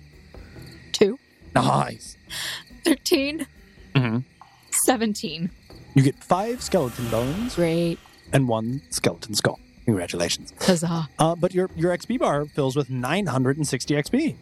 [0.91, 1.19] Two.
[1.53, 2.17] Nice.
[2.85, 3.45] 13.
[3.95, 4.23] Mhm.
[4.85, 5.51] 17.
[5.93, 7.99] You get five skeleton bones Great.
[8.31, 9.59] and one skeleton skull.
[9.85, 10.53] Congratulations.
[10.61, 11.09] Huzzah.
[11.19, 14.35] Uh, but your your XP bar fills with 960 XP.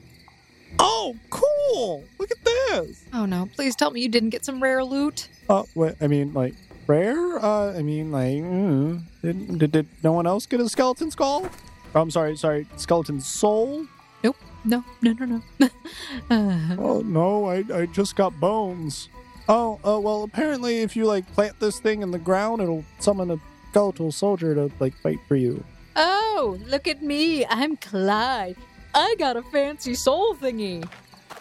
[0.79, 2.03] Oh, cool!
[2.19, 3.03] Look at this.
[3.13, 5.29] Oh no, please tell me you didn't get some rare loot.
[5.49, 6.53] Oh, what, I mean, like,
[6.87, 7.43] rare?
[7.43, 11.49] Uh, I mean, like, mm, did, did, did no one else get a skeleton skull?
[11.93, 13.85] Oh, I'm sorry, sorry, skeleton soul.
[14.23, 14.35] Nope.
[14.63, 15.41] No, no, no, no.
[16.29, 19.09] uh, Oh, no, I, I just got bones.
[19.49, 23.31] Oh, uh, well, apparently if you, like, plant this thing in the ground, it'll summon
[23.31, 23.37] a
[23.71, 25.63] skeletal soldier to, like, fight for you.
[25.95, 27.45] oh, look at me.
[27.47, 28.55] I'm Clyde.
[28.93, 30.87] I got a fancy soul thingy.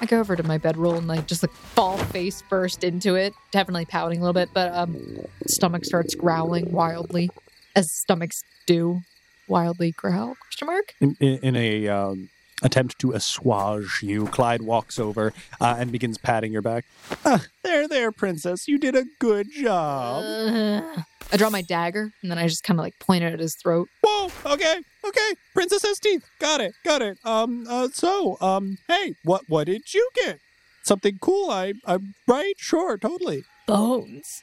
[0.01, 3.35] I go over to my bedroll and like just like fall face first into it,
[3.51, 7.31] definitely pouting a little bit, but um stomach starts growling wildly,
[7.77, 9.01] as stomachs do.
[9.49, 10.37] Wildly growl?
[10.37, 10.95] Question mark?
[11.01, 12.29] In, in, in a um,
[12.63, 14.27] attempt to assuage you.
[14.27, 16.85] Clyde walks over uh, and begins patting your back.
[17.25, 18.69] Ah, there, there, princess.
[18.69, 20.23] You did a good job.
[20.25, 21.05] Ugh.
[21.33, 23.57] I draw my dagger and then I just kind of like point it at his
[23.57, 23.89] throat.
[24.03, 25.35] Whoa, okay, okay.
[25.55, 26.25] Princess has teeth.
[26.39, 27.19] Got it, got it.
[27.25, 30.39] Um, uh, so, um, hey, what, what did you get?
[30.83, 32.55] Something cool, I, I'm right?
[32.57, 33.45] Sure, totally.
[33.67, 34.43] Bones.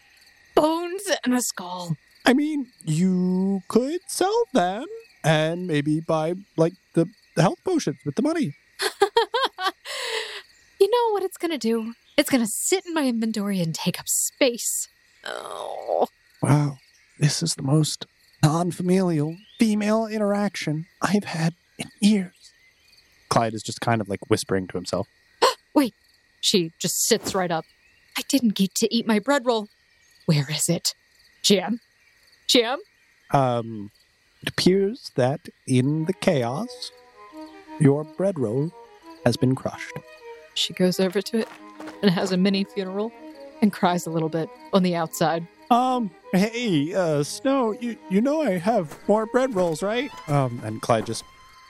[0.56, 1.98] Bones and a skull.
[2.26, 4.86] I mean, you could sell them
[5.24, 8.56] and maybe buy, like, the, the health potions with the money.
[10.80, 11.94] you know what it's gonna do?
[12.18, 14.88] It's gonna sit in my inventory and take up space.
[15.24, 16.08] Oh.
[16.42, 16.78] Wow,
[17.20, 18.06] this is the most
[18.44, 22.54] non familial female interaction I've had in years.
[23.30, 25.08] Clyde is just kind of like whispering to himself.
[25.74, 25.94] Wait,
[26.40, 27.66] she just sits right up.
[28.18, 29.68] I didn't get to eat my bread roll.
[30.26, 30.96] Where is it?
[31.44, 31.80] Jam?
[32.48, 32.80] Jam?
[33.32, 33.92] Um,
[34.42, 36.92] it appears that in the chaos,
[37.80, 38.72] your bread roll
[39.26, 39.94] has been crushed.
[40.54, 41.48] She goes over to it
[42.02, 43.12] and has a mini funeral
[43.62, 45.48] and cries a little bit on the outside.
[45.70, 50.10] Um, hey, uh, Snow, you, you know I have more bread rolls, right?
[50.30, 51.24] Um, and Clyde just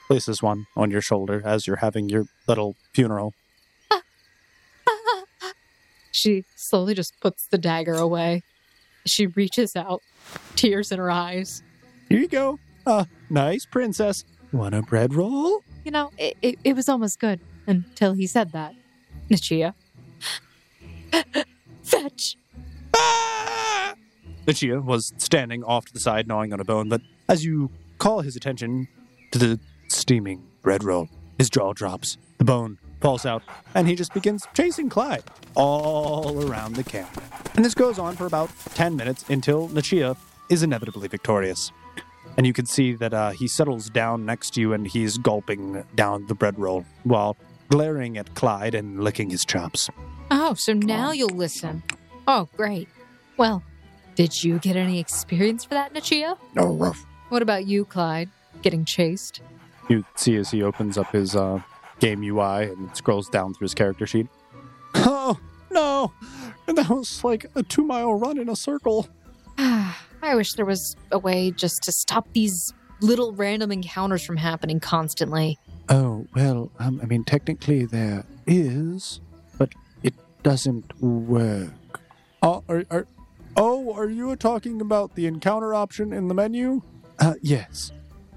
[0.07, 3.33] places one on your shoulder as you're having your little funeral.
[6.17, 8.41] She slowly just puts the dagger away.
[9.05, 10.01] She reaches out,
[10.55, 11.61] tears in her eyes.
[12.09, 12.57] Here you go.
[12.87, 14.25] Uh, nice princess.
[14.51, 15.61] Want a bread roll?
[15.85, 18.73] You know, it, it, it was almost good until he said that.
[19.29, 19.75] Nichia.
[21.83, 22.37] Fetch!
[24.47, 28.21] Lucia was standing off to the side, gnawing on a bone, but as you call
[28.21, 28.87] his attention
[29.31, 33.43] to the steaming bread roll, his jaw drops, the bone falls out,
[33.75, 35.23] and he just begins chasing Clyde
[35.55, 37.09] all around the camp.
[37.55, 40.15] And this goes on for about 10 minutes until Nachia
[40.49, 41.71] is inevitably victorious.
[42.37, 45.83] And you can see that uh, he settles down next to you and he's gulping
[45.95, 47.35] down the bread roll while
[47.69, 49.89] glaring at Clyde and licking his chops.
[50.31, 51.83] Oh, so now you'll listen.
[52.27, 52.87] Oh, great.
[53.37, 53.63] Well,
[54.17, 56.37] did you get any experience for that, Nichia?
[56.55, 57.05] No, rough.
[57.29, 58.29] What about you, Clyde?
[58.63, 59.41] Getting chased?
[59.89, 61.61] You see as he opens up his uh,
[61.99, 64.27] game UI and scrolls down through his character sheet.
[64.95, 66.11] Oh, no.
[66.67, 69.07] And that was like a two mile run in a circle.
[69.59, 74.79] I wish there was a way just to stop these little random encounters from happening
[74.79, 75.59] constantly.
[75.89, 79.21] Oh, well, um, I mean, technically there is,
[79.59, 81.69] but it doesn't work.
[82.41, 83.07] Uh, are, are,
[83.57, 86.81] oh, are you talking about the encounter option in the menu?
[87.19, 87.91] Uh, yes.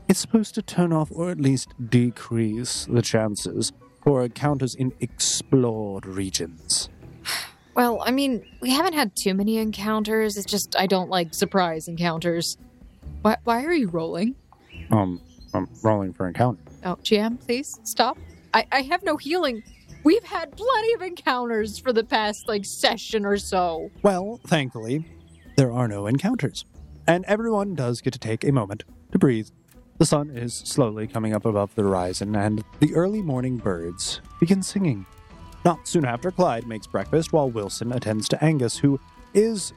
[0.09, 6.06] It's supposed to turn off or at least decrease the chances for encounters in explored
[6.06, 6.88] regions.
[7.72, 10.37] Well, I mean, we haven't had too many encounters.
[10.37, 12.59] It's just I don't like surprise encounters.
[13.22, 14.35] Why, why are you rolling?
[14.90, 15.20] Um,
[15.54, 16.61] I'm rolling for encounter.
[16.85, 18.18] Oh, GM, please stop.
[18.52, 19.62] I, I have no healing.
[20.03, 23.91] We've had plenty of encounters for the past like session or so.
[24.03, 25.07] Well, thankfully,
[25.57, 26.65] there are no encounters.
[27.07, 29.49] And everyone does get to take a moment to breathe.
[29.99, 34.63] The sun is slowly coming up above the horizon, and the early morning birds begin
[34.63, 35.05] singing.
[35.65, 38.99] Not soon after, Clyde makes breakfast while Wilson attends to Angus, who
[39.35, 39.75] is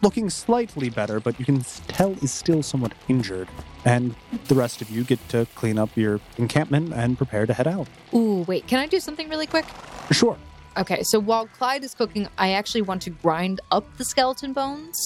[0.00, 3.48] looking slightly better, but you can tell is still somewhat injured.
[3.84, 4.14] And
[4.48, 7.88] the rest of you get to clean up your encampment and prepare to head out.
[8.14, 9.64] Ooh, wait, can I do something really quick?
[10.10, 10.36] Sure.
[10.76, 14.98] Okay, so while Clyde is cooking, I actually want to grind up the skeleton bones,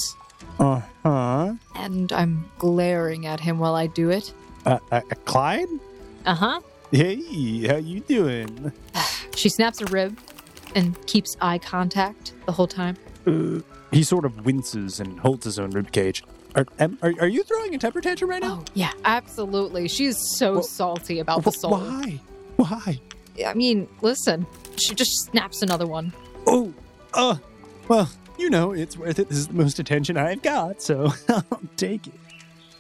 [0.59, 1.55] Uh huh.
[1.77, 4.33] and I'm glaring at him while I do it.
[4.67, 5.69] Uh, uh, Clyde?
[6.27, 6.61] Uh huh.
[6.91, 8.73] Hey, how you doing?
[9.37, 10.17] She snaps a rib
[10.77, 12.97] and keeps eye contact the whole time.
[13.27, 13.61] Uh,
[13.91, 16.23] he sort of winces and holds his own rib cage.
[16.55, 18.61] Are, are, are you throwing a temper tantrum right now?
[18.61, 19.89] Oh, yeah, absolutely.
[19.89, 21.71] She's so Well, salty about the Wh- soul.
[21.73, 22.21] Why?
[22.57, 23.01] Why?
[23.45, 26.13] I mean, listen, she just snaps another one.
[26.47, 26.73] Oh,
[27.15, 27.37] uh,
[27.89, 29.29] well, you know, it's worth it.
[29.29, 31.45] This is the most attention I've got, so I'll
[31.77, 32.15] take it.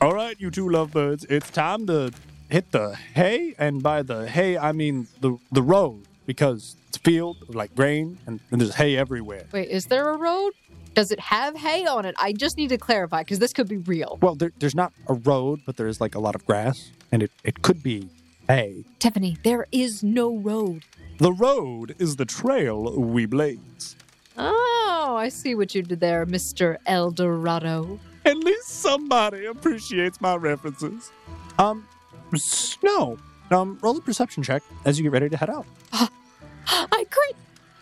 [0.01, 2.13] All right, you two lovebirds, it's time to
[2.51, 7.01] hit the hay, and by the hay, I mean the the road, because it's a
[7.01, 9.47] field like grain, and, and there's hay everywhere.
[9.51, 10.53] Wait, is there a road?
[10.94, 12.14] Does it have hay on it?
[12.18, 14.18] I just need to clarify because this could be real.
[14.22, 17.33] Well, there, there's not a road, but there's like a lot of grass, and it,
[17.42, 18.09] it could be
[18.48, 18.85] hay.
[19.00, 20.85] Tiffany, there is no road.
[21.18, 23.96] The road is the trail we blaze.
[24.37, 26.76] Oh, I see what you did there, Mr.
[26.87, 27.98] Eldorado.
[28.24, 31.11] At least somebody appreciates my references.
[31.59, 31.87] Um,
[32.35, 33.18] Snow,
[33.50, 35.66] um, roll a perception check as you get ready to head out.
[35.92, 37.37] I crit.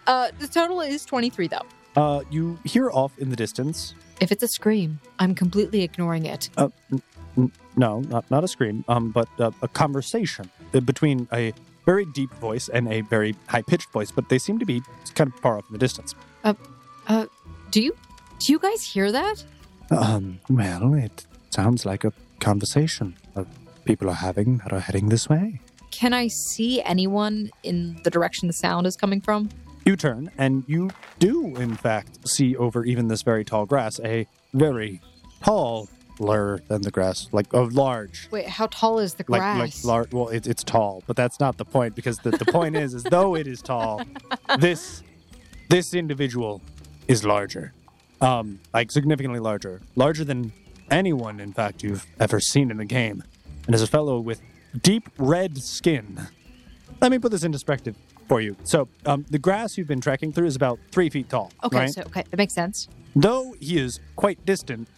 [0.07, 1.63] Uh, the total is 23, though.
[1.97, 3.95] Uh, you hear off in the distance.
[4.21, 6.49] If it's a scream, I'm completely ignoring it.
[6.57, 7.03] Uh, n-
[7.37, 8.85] n- no, not not a scream.
[8.89, 11.53] Um, but uh, a conversation uh, between a
[11.85, 14.81] very deep voice and a very high pitched voice, but they seem to be
[15.15, 16.15] kind of far off in the distance.
[16.45, 16.55] Uh,
[17.09, 17.27] uh,
[17.71, 17.95] Do you
[18.39, 19.45] do you guys hear that?
[19.91, 23.47] Um, well, it sounds like a conversation of
[23.85, 25.61] people are having that are heading this way.
[25.91, 29.49] Can I see anyone in the direction the sound is coming from?
[29.85, 34.27] You turn, and you do, in fact, see over even this very tall grass a
[34.55, 35.01] very
[35.43, 35.89] tall
[36.23, 38.29] taller than the grass, like a large.
[38.31, 39.59] Wait, how tall is the Like, grass?
[39.59, 40.13] like large.
[40.13, 43.03] Well, it, it's tall, but that's not the point because the, the point is, is
[43.03, 44.03] though it is tall,
[44.59, 45.03] this
[45.69, 46.61] this individual
[47.09, 47.73] is larger,
[48.21, 50.53] um, like significantly larger, larger than
[50.91, 53.25] anyone, in fact, you've ever seen in the game,
[53.67, 54.41] and is a fellow with
[54.81, 56.29] deep red skin.
[57.01, 57.97] Let me put this in perspective
[58.33, 58.57] for you.
[58.65, 61.53] So, um, the grass you've been trekking through is about three feet tall.
[61.65, 61.91] okay, right?
[61.91, 62.89] so okay, that makes sense.
[63.15, 64.89] Though he is quite distant,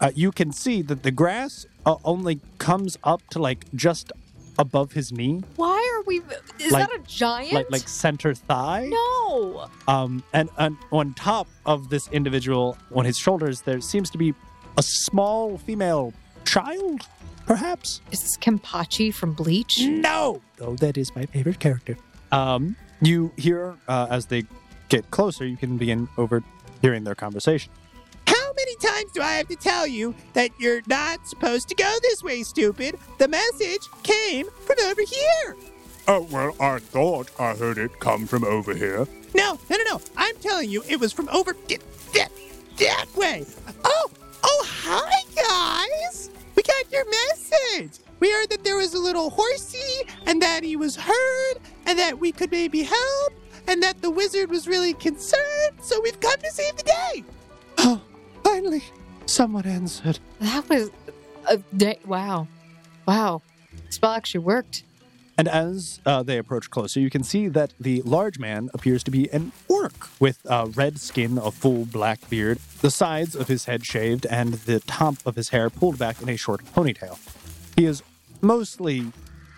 [0.00, 4.12] uh, you can see that the grass uh, only comes up to like just
[4.56, 6.22] above his knee, Why are we?
[6.60, 7.52] Is Like- that a giant?
[7.54, 8.86] like like center thigh.
[8.88, 9.66] no.
[9.88, 14.32] Um, and, and on top of this individual, on his shoulders, there seems to be
[14.78, 16.12] a small female
[16.44, 17.00] child,
[17.46, 18.00] perhaps.
[18.12, 19.74] Is this Kenpachi from Bleach?
[19.80, 21.96] No, though that is my favorite character.
[22.30, 24.44] Um, you hear uh, as they
[24.88, 27.72] get closer, you can begin overhearing their conversation.
[28.26, 31.92] How many times do I have to tell you that you're not supposed to go
[32.02, 32.98] this way, stupid?
[33.18, 35.56] The message came from over here.
[36.06, 39.06] Oh, well, I thought I heard it come from over here.
[39.34, 40.00] No, no, no, no.
[40.16, 41.80] I'm telling you, it was from over that,
[42.12, 42.30] that,
[42.78, 43.44] that way.
[43.84, 44.10] Oh,
[44.42, 46.30] oh, hi, guys.
[46.54, 48.03] We got your message.
[48.24, 52.18] We heard that there was a little horsey and that he was hurt and that
[52.18, 53.34] we could maybe help
[53.68, 55.76] and that the wizard was really concerned.
[55.82, 57.24] So we've come to save the day.
[57.76, 58.00] Oh,
[58.42, 58.82] finally,
[59.26, 60.20] someone answered.
[60.40, 60.90] That was
[61.50, 61.98] a day.
[62.06, 62.48] Wow,
[63.06, 63.42] wow.
[63.90, 64.84] Spell actually worked.
[65.36, 69.10] And as uh, they approach closer, you can see that the large man appears to
[69.10, 73.66] be an orc with uh, red skin, a full black beard, the sides of his
[73.66, 77.18] head shaved, and the top of his hair pulled back in a short ponytail.
[77.76, 78.02] He is
[78.44, 79.12] mostly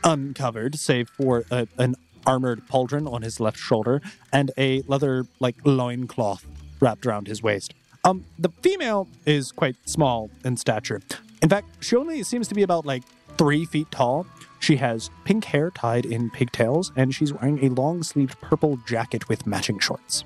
[0.04, 1.96] uncovered, save for a, an
[2.26, 4.00] armored pauldron on his left shoulder
[4.32, 6.44] and a leather like loincloth
[6.80, 7.74] wrapped around his waist.
[8.04, 11.00] Um, the female is quite small in stature.
[11.42, 13.02] In fact, she only seems to be about like
[13.36, 14.26] three feet tall.
[14.60, 19.28] She has pink hair tied in pigtails, and she's wearing a long sleeved purple jacket
[19.28, 20.24] with matching shorts.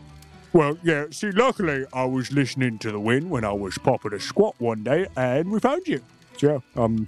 [0.53, 4.21] Well, yeah, see, luckily I was listening to the wind when I was popping a
[4.21, 6.01] squat one day and we found you.
[6.39, 7.07] So, yeah, um,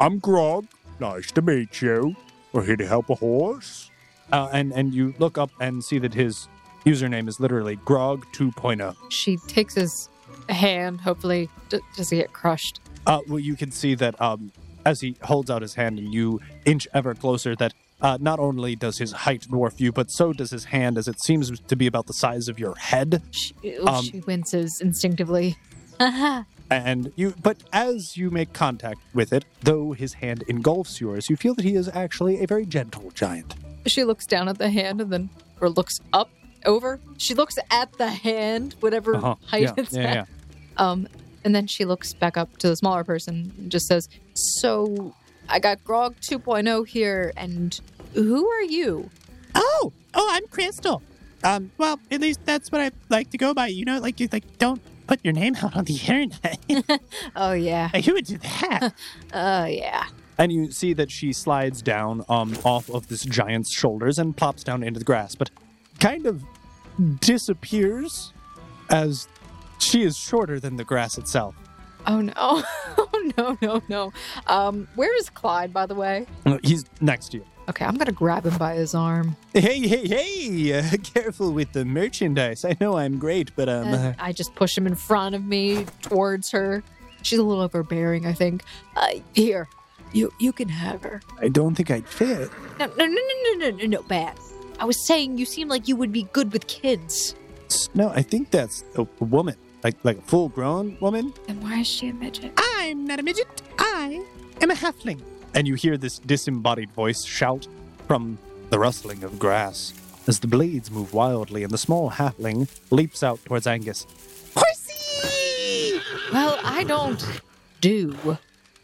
[0.00, 0.66] I'm Grog.
[1.00, 2.14] Nice to meet you.
[2.52, 3.90] We're here to help a horse.
[4.30, 6.46] Uh, and, and you look up and see that his
[6.84, 8.38] username is literally Grog oh.
[8.38, 8.94] 2.0.
[9.08, 10.08] She takes his
[10.50, 11.00] hand.
[11.00, 12.80] Hopefully, d- does he get crushed?
[13.06, 14.52] Uh, well, you can see that um,
[14.84, 18.76] as he holds out his hand and you inch ever closer, that uh, not only
[18.76, 21.86] does his height dwarf you, but so does his hand, as it seems to be
[21.86, 23.22] about the size of your head.
[23.30, 25.56] She, Um, she winces instinctively.
[26.70, 31.36] And you, but as you make contact with it, though his hand engulfs yours, you
[31.36, 33.54] feel that he is actually a very gentle giant.
[33.86, 35.30] She looks down at the hand and then,
[35.60, 36.30] or looks up
[36.64, 37.00] over.
[37.18, 39.34] She looks at the hand, whatever Uh-huh.
[39.46, 40.14] height Yeah, it's yeah, at.
[40.14, 40.24] yeah.
[40.76, 41.08] Um,
[41.44, 45.14] and then she looks back up to the smaller person and just says, "So,
[45.48, 47.80] I got Grog 2.0 here, and
[48.14, 49.10] who are you?"
[49.54, 51.02] Oh, oh, I'm Crystal.
[51.42, 53.68] Um, well, at least that's what I like to go by.
[53.68, 54.80] You know, like you like don't
[55.10, 57.00] put your name out on the internet.
[57.34, 58.94] Oh yeah, like, who would do that?
[59.34, 60.06] oh yeah.
[60.38, 64.62] And you see that she slides down um, off of this giant's shoulders and plops
[64.62, 65.50] down into the grass, but
[65.98, 66.42] kind of
[67.20, 68.32] disappears
[68.88, 69.26] as
[69.78, 71.56] she is shorter than the grass itself.
[72.06, 74.12] Oh no, oh no, no, no.
[74.46, 76.26] Um, where is Clyde, by the way?
[76.62, 77.44] He's next to you.
[77.70, 79.36] Okay, I'm gonna grab him by his arm.
[79.54, 80.72] Hey, hey, hey!
[80.80, 82.64] Uh, careful with the merchandise.
[82.64, 85.86] I know I'm great, but um, And I just push him in front of me
[86.02, 86.82] towards her.
[87.22, 88.64] She's a little overbearing, I think.
[88.96, 89.68] Uh, here,
[90.12, 91.22] you you can have her.
[91.40, 92.50] I don't think I'd fit.
[92.80, 94.36] No, no, no, no, no, no, no, no, bad.
[94.80, 97.36] I was saying you seem like you would be good with kids.
[97.94, 99.54] No, I think that's a, a woman,
[99.84, 101.32] like like a full-grown woman.
[101.46, 102.52] Then why is she a midget?
[102.58, 103.46] I'm not a midget.
[103.78, 104.24] I
[104.60, 105.20] am a halfling.
[105.54, 107.66] And you hear this disembodied voice shout
[108.06, 108.38] from
[108.70, 109.92] the rustling of grass
[110.26, 114.06] as the blades move wildly and the small halfling leaps out towards Angus.
[114.54, 116.00] Horsey!
[116.32, 117.24] Well, I don't
[117.80, 118.16] do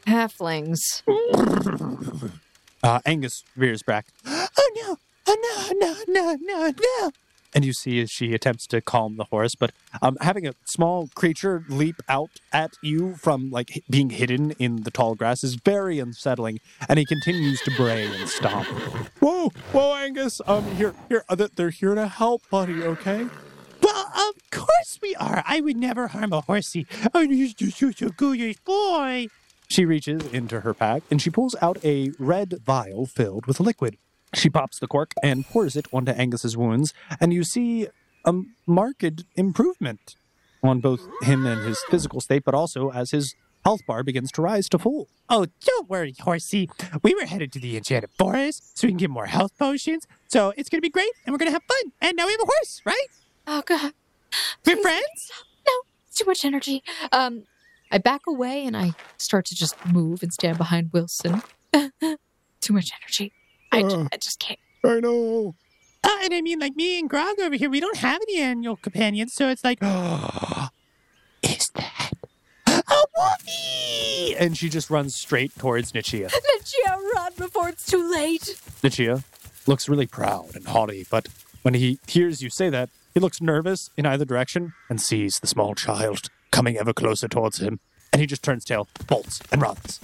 [0.07, 1.03] halflings.
[2.83, 4.07] Uh, Angus rears back.
[4.59, 4.97] Oh no!
[5.27, 5.87] Oh no!
[5.87, 5.97] No!
[6.09, 6.37] No!
[6.41, 6.73] No!
[7.01, 7.11] No!
[7.57, 11.09] And you see as she attempts to calm the horse, but um, having a small
[11.15, 15.55] creature leap out at you from like h- being hidden in the tall grass is
[15.55, 18.69] very unsettling, and he continues to bray and stomp.
[19.21, 20.43] Whoa, whoa, Angus!
[20.47, 22.83] Um, here, here, uh, they're here to help, buddy.
[22.83, 23.27] Okay.
[23.83, 25.43] Well, of course we are.
[25.47, 26.87] I would never harm a horsey.
[27.15, 29.29] Oh, you're such a good boy.
[29.69, 33.97] She reaches into her pack and she pulls out a red vial filled with liquid.
[34.35, 37.89] She pops the cork and pours it onto Angus's wounds, and you see
[38.25, 38.35] a
[38.67, 40.17] marked improvement
[40.63, 44.43] on both him and his physical state, but also as his health bar begins to
[44.43, 45.09] rise to full.
[45.29, 46.69] Oh, don't worry, horsey.
[47.03, 50.07] We were headed to the enchanted forest so we can get more health potions.
[50.29, 51.93] So it's going to be great, and we're going to have fun.
[52.01, 53.07] And now we have a horse, right?
[53.47, 53.93] Oh god,
[54.67, 55.31] We're friends?
[55.67, 55.73] no,
[56.09, 56.83] it's too much energy.
[57.13, 57.45] Um,
[57.93, 61.43] I back away and I start to just move and stand behind Wilson.
[61.73, 63.33] too much energy.
[63.77, 64.09] I, ju- Uh.
[64.13, 64.59] I just can't.
[64.85, 65.55] I know.
[66.05, 68.77] Uh, and I mean, like me and Grog over here, we don't have any annual
[68.77, 69.79] companions, so it's like,
[71.43, 72.11] is that
[72.67, 72.83] a
[73.17, 74.37] wolfie?
[74.37, 76.31] And she just runs straight towards Nachia.
[76.55, 78.61] Nachia, run before it's too late.
[78.83, 79.25] Nachia
[79.67, 81.29] looks really proud and haughty, but
[81.63, 85.47] when he hears you say that, he looks nervous in either direction and sees the
[85.47, 87.81] small child coming ever closer towards him.
[88.17, 90.01] And he just turns tail, bolts, and runs.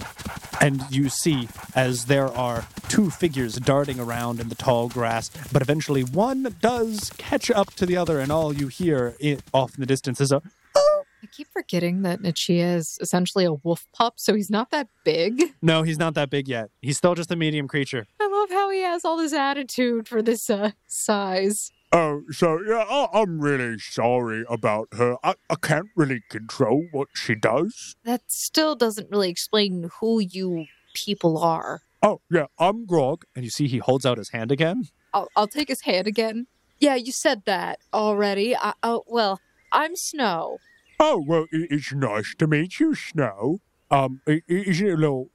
[0.61, 5.63] And you see as there are two figures darting around in the tall grass, but
[5.63, 9.79] eventually one does catch up to the other, and all you hear i off in
[9.79, 10.43] the distance is a
[10.75, 15.41] I keep forgetting that Nachia is essentially a wolf pup, so he's not that big.
[15.63, 16.69] no, he's not that big yet.
[16.83, 18.05] He's still just a medium creature.
[18.21, 21.71] I love how he has all this attitude for this uh, size.
[21.95, 25.15] Oh, so yeah, I, I'm really sorry about her.
[25.23, 27.95] I, I can't really control what she does.
[28.03, 30.65] That still doesn't really explain who you
[30.95, 31.81] people are.
[32.01, 33.25] Oh, yeah, I'm Grog.
[33.35, 34.85] And you see he holds out his hand again.
[35.13, 36.47] I'll, I'll take his hand again.
[36.79, 38.55] Yeah, you said that already.
[38.57, 39.39] I, oh, well,
[39.71, 40.57] I'm Snow.
[40.99, 43.59] Oh, well, i- it's nice to meet you, Snow.
[43.91, 45.29] Um, isn't it a little.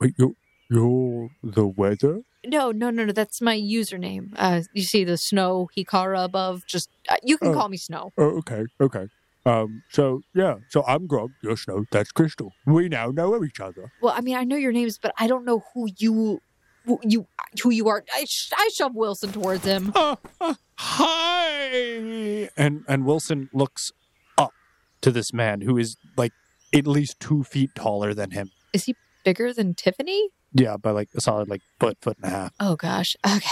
[0.00, 0.34] Wait, you're,
[0.70, 2.20] you're the weather?
[2.46, 3.12] No, no, no, no.
[3.12, 4.32] That's my username.
[4.36, 6.62] Uh, you see the Snow Hikara above.
[6.66, 7.54] Just uh, you can Oh.
[7.54, 8.12] call me Snow.
[8.18, 9.06] Oh, okay, okay.
[9.46, 12.50] Um, so, yeah, so I'm Grog, you're Snow, that's Crystal.
[12.66, 13.92] We now know each other.
[14.00, 16.40] Well, I mean, I know your names, but I don't know who you,
[16.86, 17.26] who you,
[17.62, 18.02] who you are.
[18.14, 19.92] I, sh- I shove Wilson towards him.
[19.94, 22.48] Uh, uh, hi!
[22.56, 23.92] and and Wilson looks
[24.38, 24.52] up
[25.02, 26.32] to this man who is like
[26.74, 28.50] at least two feet taller than him.
[28.72, 30.28] Is he bigger than Tiffany?
[30.54, 32.52] Yeah, by like a solid like foot, foot and a half.
[32.60, 33.16] Oh gosh.
[33.26, 33.48] Okay.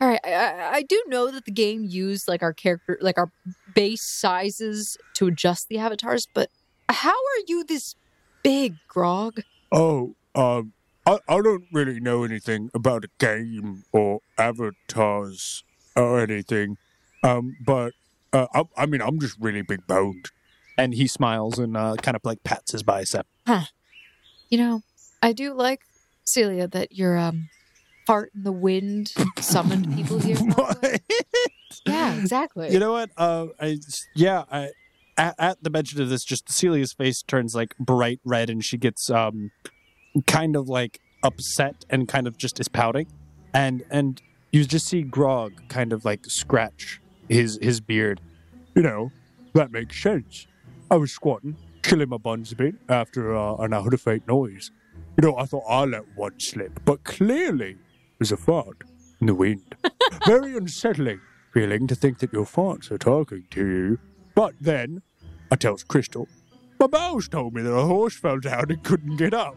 [0.00, 0.20] All right.
[0.24, 3.30] I, I, I do know that the game used like our character, like our
[3.74, 6.48] base sizes to adjust the avatars, but
[6.88, 7.94] how are you this
[8.42, 9.42] big, Grog?
[9.70, 10.72] Oh, um,
[11.06, 15.62] I, I don't really know anything about a game or avatars
[15.94, 16.78] or anything.
[17.22, 17.92] Um, but,
[18.32, 20.30] uh, I, I mean, I'm just really big boned.
[20.78, 23.26] And he smiles and uh, kind of like pats his bicep.
[23.46, 23.64] Huh.
[24.48, 24.82] You know,
[25.20, 25.82] I do like
[26.32, 27.48] Celia that your um
[28.06, 30.36] fart in the wind summoned people here.
[30.82, 30.98] way.
[31.86, 32.72] Yeah, exactly.
[32.72, 33.10] You know what?
[33.16, 33.78] Uh, I
[34.14, 34.44] yeah.
[34.50, 34.70] I
[35.16, 38.78] at, at the mention of this, just Celia's face turns like bright red, and she
[38.78, 39.50] gets um
[40.26, 43.06] kind of like upset and kind of just is pouting,
[43.52, 44.22] and and
[44.52, 48.20] you just see Grog kind of like scratch his his beard.
[48.74, 49.12] You know,
[49.54, 50.46] that makes sense.
[50.90, 54.70] I was squatting, chilling my buns a bit after uh, an out of fate noise.
[55.20, 57.76] You know, I thought I let one slip, but clearly
[58.18, 58.84] there's a fart
[59.20, 59.74] in the wind.
[60.26, 61.20] Very unsettling
[61.52, 63.98] feeling to think that your farts are talking to you.
[64.34, 65.02] But then,
[65.50, 66.26] I tells Crystal,
[66.78, 69.54] my bowels told me that a horse fell down and couldn't get up.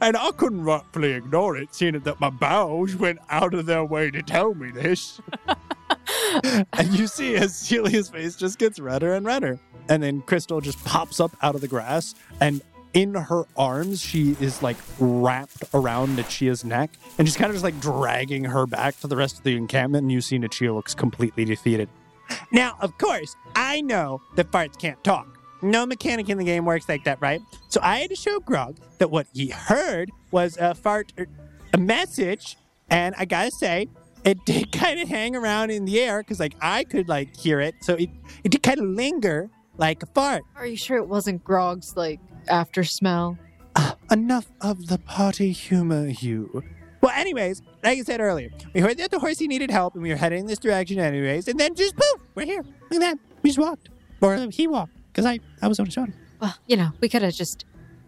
[0.00, 4.10] And I couldn't rightfully ignore it, seeing that my bowels went out of their way
[4.10, 5.20] to tell me this.
[6.72, 9.60] and you see as Celia's face just gets redder and redder.
[9.88, 12.62] And then Crystal just pops up out of the grass, and
[12.94, 17.64] in her arms, she is like wrapped around Nachia's neck, and she's kind of just
[17.64, 20.02] like dragging her back to the rest of the encampment.
[20.04, 21.88] And you see Nachia looks completely defeated.
[22.52, 25.38] Now, of course, I know that farts can't talk.
[25.60, 27.40] No mechanic in the game works like that, right?
[27.68, 31.26] So I had to show Grog that what he heard was a fart, er,
[31.72, 32.56] a message,
[32.90, 33.88] and I gotta say,
[34.24, 37.60] it did kind of hang around in the air because, like, I could like hear
[37.60, 38.10] it, so it
[38.44, 40.44] it did kind of linger like a fart.
[40.54, 43.38] Are you sure it wasn't Grog's like after smell?
[44.10, 46.62] Enough of the party humor, you.
[47.00, 50.10] Well, anyways, like I said earlier, we heard that the horsey needed help, and we
[50.10, 52.62] were heading in this direction, anyways, and then just poof, we're here.
[52.90, 53.88] Look at that, we just walked,
[54.20, 56.14] or uh, he walked, because I I was on a shoulder.
[56.40, 57.64] Well, you know, we could have just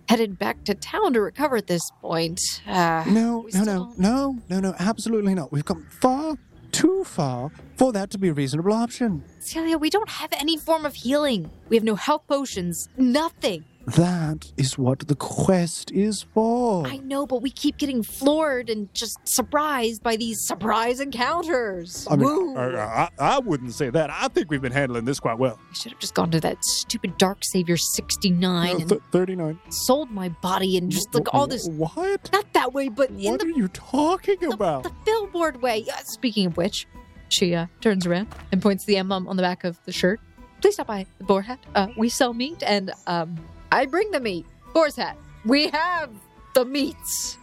[0.09, 2.41] headed back to town to recover at this point.
[2.67, 5.51] Uh, No, no, no, no, no, no, absolutely not.
[5.51, 6.37] We've come far
[6.73, 9.25] too far for that to be a reasonable option.
[9.41, 11.51] Celia, we don't have any form of healing.
[11.69, 13.65] We have no health potions, nothing.
[13.87, 16.85] That is what the quest is for.
[16.87, 22.07] I know, but we keep getting floored and just surprised by these surprise encounters.
[22.11, 22.57] I mean, Woo.
[22.57, 24.11] I, I, I wouldn't say that.
[24.11, 25.61] I think we've been handling this quite well.
[25.71, 29.59] I should have just gone to that stupid Dark Savior 69 Uh, and th- 39.
[29.71, 31.69] sold my body and just like all this.
[31.69, 32.29] What?
[32.33, 33.31] Not that way, but in the.
[33.31, 34.83] What are you talking the, about?
[34.83, 35.85] the billboard way.
[35.93, 36.89] Uh, speaking of which,
[37.29, 40.19] she uh, turns around and points to the emblem on the back of the shirt.
[40.61, 41.61] Please stop by the Boar Hat.
[41.75, 43.37] Uh, we sell meat and um,
[43.73, 44.47] I bring the meat.
[44.73, 45.17] Boar's Hat.
[45.45, 46.11] We have
[46.55, 47.39] the meats.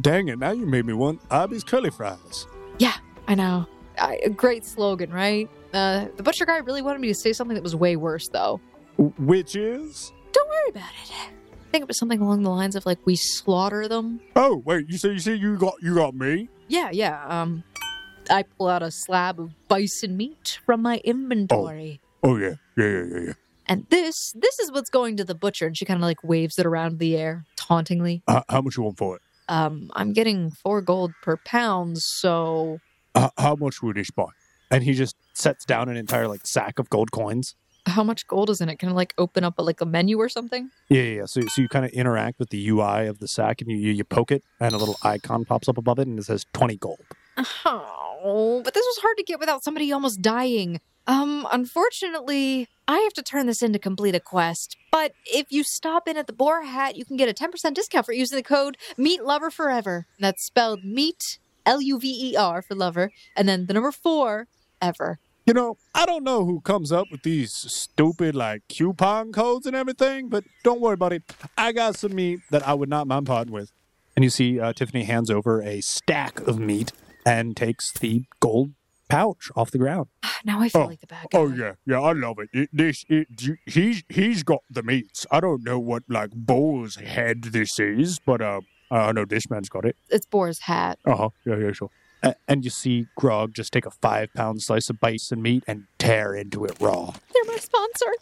[0.00, 2.46] Dang it, now you made me want Arby's curly fries.
[2.78, 2.94] Yeah,
[3.26, 3.66] I know.
[3.98, 5.48] I, a great slogan, right?
[5.72, 8.60] Uh, the butcher guy really wanted me to say something that was way worse, though.
[8.96, 10.12] Which is?
[10.32, 11.10] Don't worry about it.
[11.12, 14.20] I think it was something along the lines of like we slaughter them.
[14.36, 16.48] Oh, wait, you say you say you got you got me?
[16.68, 17.24] Yeah, yeah.
[17.26, 17.64] Um,
[18.30, 23.04] I pull out a slab of bison meat from my inventory, Oh yeah, yeah, yeah,
[23.04, 23.32] yeah, yeah.
[23.66, 25.66] And this this is what's going to the butcher.
[25.66, 28.22] And she kind of like waves it around the air tauntingly.
[28.28, 29.22] Uh, how much you want for it?
[29.48, 32.78] Um, I'm getting four gold per pound, so
[33.14, 34.26] Uh, how much would each buy?
[34.70, 37.54] and he just sets down an entire like sack of gold coins.
[37.86, 38.78] how much gold is in it?
[38.78, 40.70] Can I like open up a, like a menu or something?
[40.88, 41.16] Yeah, yeah.
[41.18, 41.24] yeah.
[41.26, 43.92] So, so you kind of interact with the UI of the sack, and you, you
[43.92, 46.76] you poke it, and a little icon pops up above it, and it says twenty
[46.78, 47.04] gold.
[47.66, 50.80] Oh, but this was hard to get without somebody almost dying.
[51.06, 54.76] Um, unfortunately, I have to turn this in to complete a quest.
[54.90, 58.06] But if you stop in at the Boar Hat, you can get a 10% discount
[58.06, 60.06] for using the code Meet Lover Forever.
[60.18, 64.48] That's spelled Meet L U V E R for lover, and then the number four
[64.80, 65.18] ever.
[65.46, 69.76] You know, I don't know who comes up with these stupid like coupon codes and
[69.76, 71.22] everything, but don't worry about it.
[71.56, 73.70] I got some meat that I would not mind parting with.
[74.16, 76.92] And you see uh, Tiffany hands over a stack of meat
[77.26, 78.72] and takes the gold
[79.14, 80.08] pouch off the ground.
[80.46, 80.86] Now I feel Oh.
[80.86, 81.38] like the bad guy.
[81.38, 82.50] Oh yeah, yeah, I love it.
[82.52, 83.28] it this it,
[83.66, 85.24] he's he's got the meats.
[85.30, 88.60] I don't know what like boar's head this is, but uh,
[88.90, 89.96] I know this man's got it.
[90.10, 90.98] It's Boar's hat.
[91.06, 91.30] Uh huh.
[91.46, 91.88] Yeah, yeah, sure.
[92.22, 95.84] A- and you see Grog just take a five pound slice of bison meat and
[95.98, 97.12] tear into it raw.
[97.32, 98.12] They're my sponsor.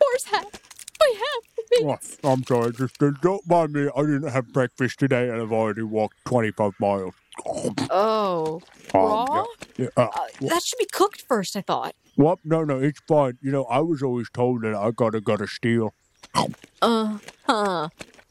[0.00, 0.60] Boar's hat.
[1.00, 1.42] We have
[1.76, 1.98] Oh.
[2.22, 3.88] I'm sorry, just don't mind me.
[3.96, 7.14] I didn't have breakfast today, and I've already walked 25 miles.
[7.46, 8.60] Oh,
[8.94, 9.44] Um, raw?
[9.76, 11.94] Yeah, yeah, uh, Uh, that should be cooked first, I thought.
[12.16, 13.38] Well, No, no, it's fine.
[13.42, 15.94] You know, I was always told that I gotta gotta steal.
[16.82, 17.88] Uh huh.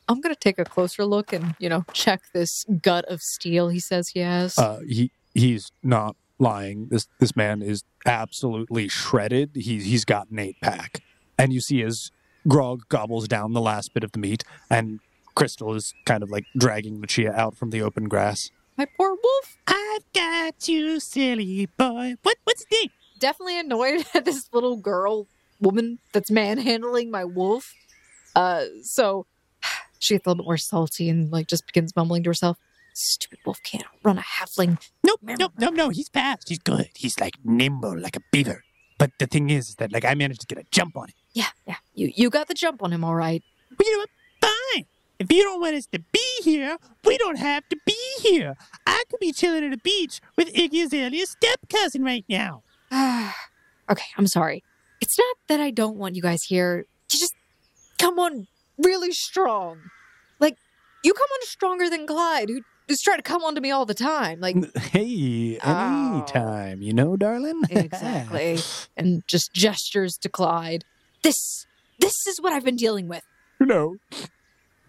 [0.09, 3.79] I'm gonna take a closer look and, you know, check this gut of steel he
[3.79, 4.57] says he has.
[4.57, 6.87] Uh, he he's not lying.
[6.89, 9.51] This this man is absolutely shredded.
[9.55, 11.01] He's he's got an eight pack,
[11.37, 12.11] and you see as
[12.47, 14.99] Grog gobbles down the last bit of the meat, and
[15.35, 18.51] Crystal is kind of like dragging Lucia out from the open grass.
[18.77, 19.57] My poor wolf.
[19.67, 22.15] I've got you, silly boy.
[22.23, 22.37] What?
[22.43, 22.89] What's his name?
[23.19, 25.27] Definitely annoyed at this little girl
[25.59, 27.73] woman that's manhandling my wolf.
[28.35, 29.25] Uh, so
[29.99, 32.57] she gets a little bit more salty and like just begins mumbling to herself.
[32.95, 34.79] Stupid wolf can't run a halfling.
[35.03, 35.89] Nope, nope, nope, no.
[35.89, 36.49] He's fast.
[36.49, 36.89] He's good.
[36.95, 38.63] He's like nimble, like a beaver.
[38.99, 41.15] But the thing is, is that like I managed to get a jump on him.
[41.33, 41.77] Yeah, yeah.
[41.95, 43.41] You you got the jump on him, all right.
[43.75, 44.09] But you know what?
[45.23, 48.55] If you don't want us to be here, we don't have to be here.
[48.85, 52.63] I could be chilling at a beach with Iggy Azalea's step cousin right now.
[53.89, 54.63] okay, I'm sorry.
[55.01, 56.85] It's not that I don't want you guys here.
[57.11, 57.33] You just
[57.99, 58.47] come on
[58.77, 59.77] really strong.
[60.39, 60.57] Like,
[61.03, 63.85] you come on stronger than Clyde, who is trying to come on to me all
[63.85, 64.39] the time.
[64.41, 66.17] Like, Hey, Oh.
[66.17, 67.61] anytime, you know, darling.
[67.69, 68.59] exactly.
[68.97, 70.83] and just gestures to Clyde.
[71.21, 71.65] This,
[71.99, 73.23] this is what I've been dealing with.
[73.59, 73.95] You know,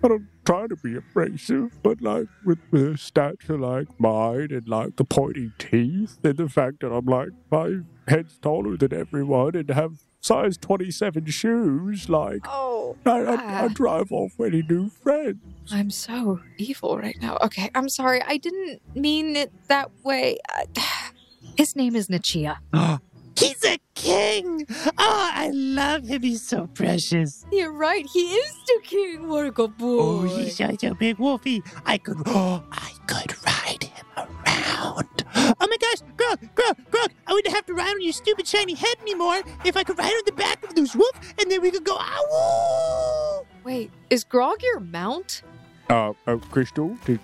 [0.04, 4.68] I don't try to be abrasive, but like with, with a stature like mine and
[4.68, 9.56] like the pointy teeth and the fact that I'm like five heads taller than everyone
[9.56, 15.38] and have size 27 shoes, like Oh, I, I, I drive off any new friends.
[15.70, 17.38] I'm so evil right now.
[17.42, 18.20] Okay, I'm sorry.
[18.22, 20.38] I didn't mean it that way.
[20.54, 20.64] Uh,
[21.56, 22.56] His name is Nachia.
[23.36, 24.66] He's a king.
[24.98, 26.22] Oh, I love him.
[26.22, 27.44] He's so precious.
[27.50, 28.06] You're right.
[28.12, 29.98] He is the king, Marco boy.
[30.00, 31.62] Oh, he's such a big wolfie.
[31.84, 35.24] I could, oh, I could ride him around.
[35.36, 37.10] Oh my gosh, Grog, Grog, Grog!
[37.26, 40.12] I wouldn't have to ride on your stupid shiny head anymore if I could ride
[40.12, 43.44] on the back of this wolf, and then we could go, ow!
[43.64, 45.42] Wait, is Grog your mount?
[45.90, 47.20] Uh, uh Crystal, did,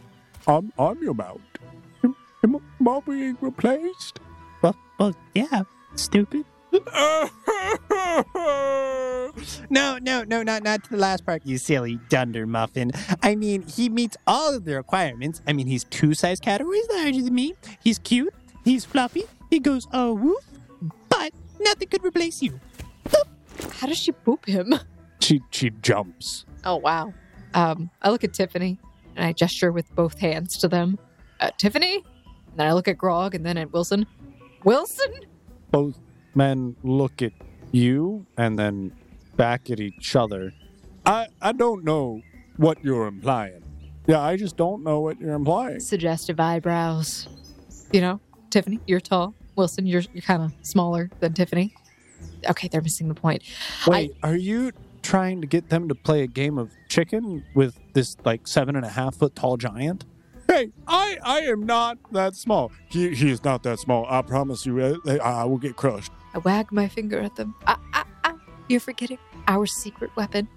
[0.46, 1.40] I'm, I'm your mount.
[2.02, 4.20] Am, am I being replaced?
[4.62, 5.62] Well, well, yeah,
[5.96, 6.44] stupid.
[9.72, 12.90] No, no, no, not not to the last part, you silly dunder muffin.
[13.22, 15.40] I mean, he meets all of the requirements.
[15.46, 17.54] I mean, he's two size categories larger than me.
[17.82, 18.34] He's cute.
[18.64, 19.24] He's fluffy.
[19.48, 20.44] he goes, oh, woof,
[21.08, 22.58] but nothing could replace you.
[23.72, 24.74] How does she boop him?
[25.20, 26.44] She she jumps.
[26.64, 27.12] Oh wow.
[27.54, 28.78] Um, I look at Tiffany
[29.16, 30.98] and I gesture with both hands to them.
[31.40, 31.96] Uh, Tiffany.
[31.96, 34.06] And then I look at Grog and then at Wilson.
[34.64, 35.12] Wilson.
[35.70, 35.98] Both
[36.34, 37.32] men look at
[37.72, 38.92] you and then
[39.36, 40.52] back at each other.
[41.06, 42.22] I I don't know
[42.56, 43.62] what you're implying.
[44.06, 45.80] Yeah, I just don't know what you're implying.
[45.80, 47.28] Suggestive eyebrows.
[47.92, 49.34] You know, Tiffany, you're tall.
[49.56, 51.74] Wilson, you're you're kind of smaller than Tiffany.
[52.48, 53.42] Okay, they're missing the point.
[53.86, 58.16] Wait, are you trying to get them to play a game of chicken with this
[58.24, 60.04] like seven and a half foot tall giant?
[60.50, 62.72] Hey, I I am not that small.
[62.88, 64.04] He he is not that small.
[64.10, 65.00] I promise you.
[65.06, 66.10] I, I will get crushed.
[66.34, 67.54] I wag my finger at them.
[67.68, 68.34] Ah, ah, ah.
[68.68, 70.48] You're forgetting our secret weapon.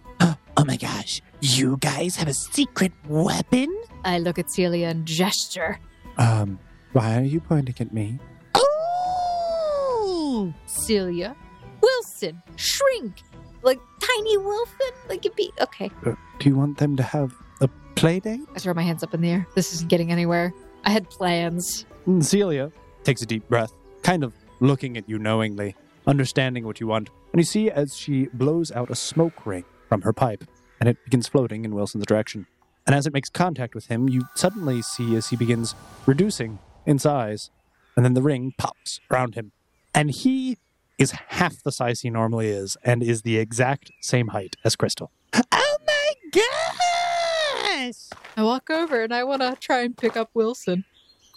[0.56, 3.70] Oh my gosh, you guys have a secret weapon?
[4.06, 5.80] I look at Celia and gesture.
[6.18, 6.60] Um,
[6.94, 8.20] why are you pointing at me?
[8.56, 10.54] Oh!
[10.66, 11.36] Celia,
[11.82, 13.24] Wilson, shrink,
[13.64, 14.94] like tiny Wilson.
[15.10, 15.92] Like it'd be okay.
[16.06, 17.43] Uh, do you want them to have a
[18.04, 18.42] play date?
[18.54, 19.48] I throw my hands up in the air.
[19.56, 20.54] This isn't getting anywhere.
[20.84, 21.86] I had plans.
[22.06, 22.70] And Celia
[23.06, 27.10] takes a deep breath, kind of looking at you knowingly, understanding what you want.
[27.32, 30.44] And you see as she blows out a smoke ring from her pipe,
[30.82, 32.46] and it begins floating in Wilson's direction.
[32.86, 35.74] And as it makes contact with him, you suddenly see as he begins
[36.06, 37.52] reducing in size,
[37.96, 39.54] and then the ring pops around him.
[39.96, 40.58] And he
[40.98, 45.10] is half the size he normally is, and is the exact same height as Crystal.
[45.34, 46.14] Oh my
[47.74, 48.10] gosh!
[48.38, 50.86] I walk over and I want to try and pick up Wilson.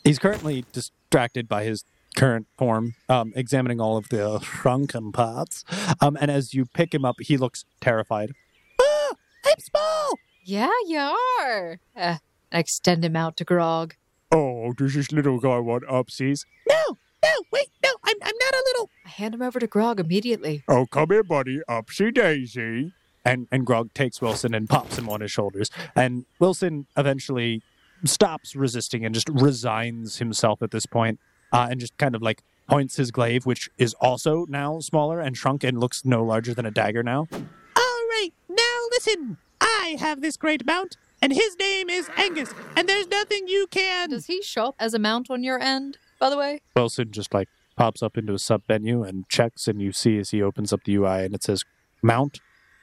[0.04, 1.84] He's currently distracted by his
[2.14, 5.64] current form, um, examining all of the shrunken parts.
[6.00, 8.32] Um, and as you pick him up, he looks terrified.
[8.80, 9.14] Oh,
[9.44, 10.18] I'm small!
[10.44, 11.80] Yeah, you are.
[11.96, 12.16] Uh,
[12.52, 13.94] I extend him out to Grog.
[14.30, 16.44] Oh, does this little guy want upsies?
[16.68, 18.90] No, no, wait, no, I'm, I'm not a little.
[19.04, 20.62] I hand him over to Grog immediately.
[20.68, 21.60] Oh, come here, buddy.
[21.68, 22.92] Upsy daisy.
[23.26, 25.68] And, and Grog takes Wilson and pops him on his shoulders.
[25.96, 27.60] And Wilson eventually
[28.04, 31.18] stops resisting and just resigns himself at this point,
[31.52, 35.36] uh, and just kind of like points his glaive, which is also now smaller and
[35.36, 37.26] shrunk and looks no larger than a dagger now.
[37.32, 39.38] All right, now listen.
[39.60, 44.10] I have this great mount, and his name is Angus, and there's nothing you can.
[44.10, 46.60] Does he show up as a mount on your end, by the way?
[46.76, 50.30] Wilson just like pops up into a sub menu and checks, and you see as
[50.30, 51.62] he opens up the UI and it says
[52.02, 52.40] Mount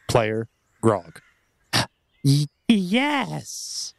[0.07, 0.47] Player
[0.81, 1.21] Grog.
[2.23, 3.93] Y- yes.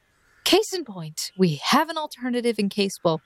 [0.45, 3.23] Case in point, we have an alternative in case, well,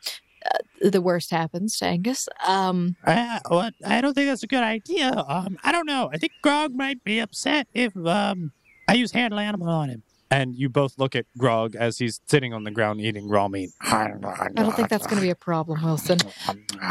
[0.46, 0.58] uh,
[0.88, 2.28] the worst happens to Angus.
[2.46, 3.74] Um, Uh, what?
[3.84, 5.10] I don't think that's a good idea.
[5.28, 6.10] Um, I don't know.
[6.12, 8.52] I think Grog might be upset if um
[8.86, 10.02] I use handle animal on him.
[10.30, 13.70] And you both look at Grog as he's sitting on the ground eating raw meat.
[13.80, 14.08] I
[14.54, 16.18] don't think that's going to be a problem, Wilson.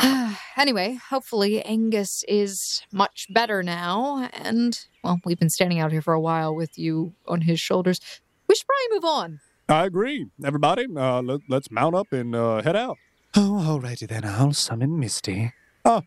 [0.58, 6.14] anyway, hopefully Angus is much better now, and well, we've been standing out here for
[6.14, 8.00] a while with you on his shoulders.
[8.48, 9.40] We should probably move on.
[9.70, 10.28] I agree.
[10.44, 12.98] Everybody, uh, let, let's mount up and uh, head out.
[13.36, 14.26] Oh, alrighty then.
[14.26, 15.52] I'll summon Misty.
[15.88, 16.02] Ooh,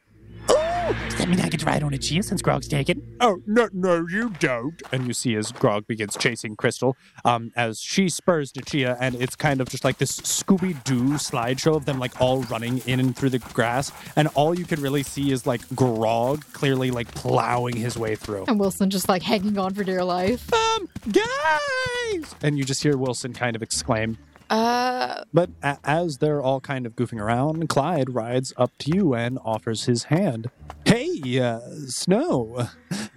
[0.92, 3.16] does that mean I get to ride on Nachia since Grog's taken?
[3.20, 4.80] Oh, no, no, you don't.
[4.92, 9.14] And you see as Grog begins chasing Crystal, um, as she spurs to Chia, and
[9.14, 13.00] it's kind of just like this Scooby Doo slideshow of them like all running in
[13.00, 17.12] and through the grass, and all you can really see is like Grog clearly like
[17.14, 18.44] plowing his way through.
[18.48, 20.52] And Wilson just like hanging on for dear life.
[20.52, 22.34] Um, guys!
[22.42, 24.18] And you just hear Wilson kind of exclaim.
[24.50, 29.14] Uh, But a- as they're all kind of goofing around, Clyde rides up to you
[29.14, 30.50] and offers his hand.
[30.84, 32.66] Hey, uh, Snow,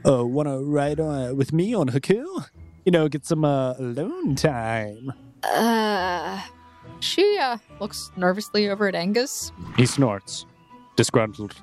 [0.06, 2.46] uh, want to ride on, with me on Haku?
[2.86, 5.12] You know, get some uh, alone time.
[5.44, 6.40] uh,
[7.00, 9.52] she uh looks nervously over at Angus.
[9.76, 10.46] He snorts,
[10.96, 11.56] disgruntled.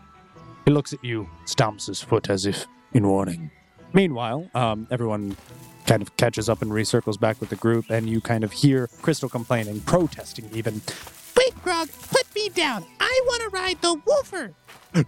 [0.67, 3.51] He looks at you, stamps his foot as if in warning.
[3.93, 5.37] Meanwhile, um, everyone
[5.91, 8.87] kind of catches up and recircles back with the group, and you kind of hear
[9.03, 10.81] Crystal complaining, protesting even.
[11.37, 12.85] Wait, Grog, put me down.
[13.01, 14.55] I want to ride the Woofer.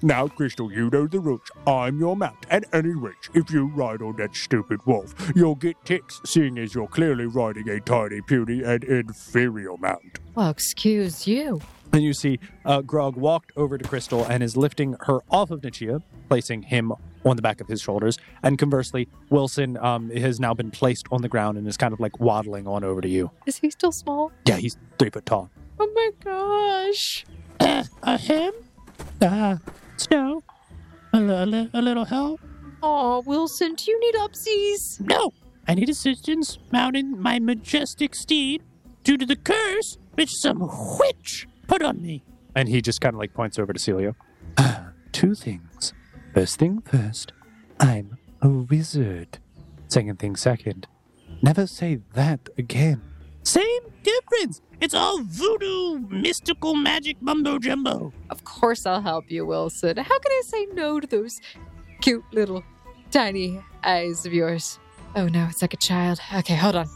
[0.02, 1.48] Now, Crystal, you know the rules.
[1.68, 5.76] I'm your mount, and any which, if you ride on that stupid wolf, you'll get
[5.84, 10.18] ticks, seeing as you're clearly riding a tiny, puny, and inferior mount.
[10.34, 11.60] Well, excuse you.
[11.92, 15.60] And you see uh, Grog walked over to Crystal and is lifting her off of
[15.60, 16.92] Nachia, placing him
[17.24, 18.18] on the back of his shoulders.
[18.42, 22.00] And conversely, Wilson um, has now been placed on the ground and is kind of
[22.00, 23.30] like waddling on over to you.
[23.46, 24.32] Is he still small?
[24.46, 25.50] Yeah, he's three foot tall.
[25.78, 27.26] Oh my gosh.
[27.60, 28.52] Uh, uh him?
[29.20, 29.56] Uh,
[29.96, 30.42] Snow?
[31.12, 32.40] A, li- a, li- a little help?
[32.82, 35.00] Oh, Wilson, do you need upsies?
[35.00, 35.32] No!
[35.68, 38.62] I need assistance mounting my majestic steed
[39.04, 40.68] due to the curse which some
[40.98, 42.22] witch put on me.
[42.54, 44.14] And he just kind of like points over to Celia.
[45.12, 45.94] two things.
[46.34, 47.32] First thing first,
[47.80, 49.38] I'm a wizard.
[49.88, 50.86] Second thing second,
[51.40, 53.00] never say that again.
[53.42, 54.60] Same difference.
[54.82, 58.12] It's all voodoo, mystical magic mumbo jumbo.
[58.28, 59.96] Of course I'll help you, Wilson.
[59.96, 61.40] How can I say no to those
[62.02, 62.62] cute little
[63.10, 64.78] tiny eyes of yours?
[65.16, 66.20] Oh no, it's like a child.
[66.34, 66.88] Okay, hold on.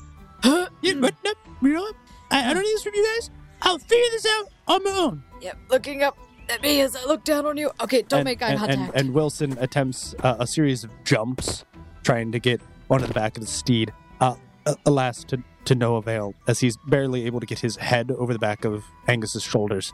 [0.43, 0.69] Huh?
[0.83, 1.97] Yeah, but no, you know what?
[2.31, 3.31] I, I don't need this from you guys.
[3.63, 5.23] I'll figure this out on my own.
[5.41, 6.17] Yep, looking up
[6.49, 7.71] at me as I look down on you.
[7.81, 8.81] Okay, don't and, make eye and, contact.
[8.81, 11.65] and, and Wilson attempts uh, a series of jumps,
[12.03, 13.93] trying to get onto the back of the steed.
[14.21, 14.37] Uh,
[14.67, 18.33] uh, alas, to, to no avail, as he's barely able to get his head over
[18.33, 19.93] the back of Angus's shoulders.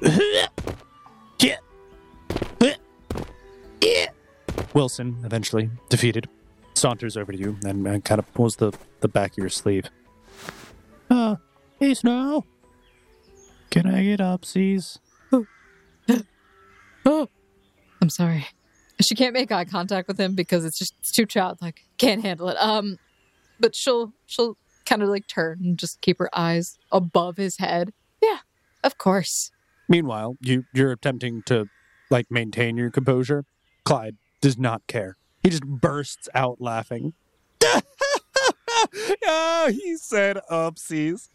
[0.00, 0.46] yeah.
[3.80, 4.06] Yeah.
[4.74, 6.28] Wilson, eventually defeated,
[6.74, 9.86] saunters over to you and, and kind of pulls the, the back of your sleeve.
[11.10, 11.36] Uh,
[11.78, 12.44] hey, Snow.
[13.72, 14.98] Can I get upsies?
[15.32, 15.46] oh,
[17.06, 17.28] oh.
[18.02, 18.46] I'm sorry.
[19.00, 21.86] She can't make eye contact with him because it's just it's too childlike.
[21.96, 22.58] Can't handle it.
[22.58, 22.98] Um,
[23.58, 27.94] but she'll she'll kind of like turn and just keep her eyes above his head.
[28.20, 28.40] Yeah,
[28.84, 29.50] of course.
[29.88, 31.68] Meanwhile, you you're attempting to
[32.10, 33.46] like maintain your composure.
[33.84, 35.16] Clyde does not care.
[35.42, 37.14] He just bursts out laughing.
[39.24, 41.30] oh, he said upsies.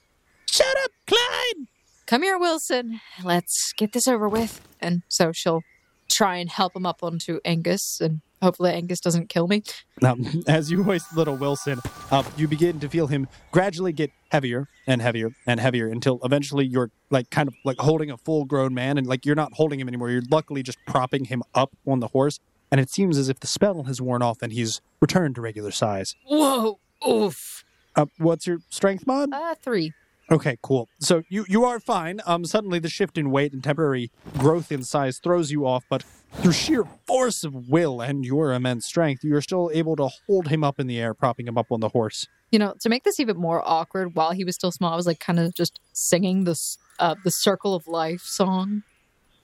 [0.47, 1.67] Shut up, Clyde.
[2.07, 3.01] Come here, Wilson.
[3.21, 4.65] Let's get this over with.
[4.79, 5.61] And so she'll
[6.09, 9.61] try and help him up onto Angus, and hopefully Angus doesn't kill me.
[10.01, 14.69] Um, as you hoist little Wilson up, you begin to feel him gradually get heavier
[14.87, 18.73] and heavier and heavier until eventually you're like kind of like holding a full grown
[18.73, 20.09] man and like you're not holding him anymore.
[20.09, 22.39] You're luckily just propping him up on the horse.
[22.71, 25.71] And it seems as if the spell has worn off and he's returned to regular
[25.71, 26.15] size.
[26.25, 26.79] Whoa!
[27.05, 27.65] Oof.
[27.97, 29.33] Uh, what's your strength mod?
[29.33, 29.91] Uh, three.
[30.29, 30.89] Okay, cool.
[30.99, 32.19] So you you are fine.
[32.25, 36.03] Um, suddenly the shift in weight and temporary growth in size throws you off, but
[36.33, 40.49] through sheer force of will and your immense strength, you are still able to hold
[40.49, 42.27] him up in the air, propping him up on the horse.
[42.51, 45.07] You know, to make this even more awkward, while he was still small, I was
[45.07, 48.83] like kind of just singing this uh, the Circle of Life song.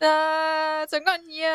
[0.02, 1.50] Tsanganya,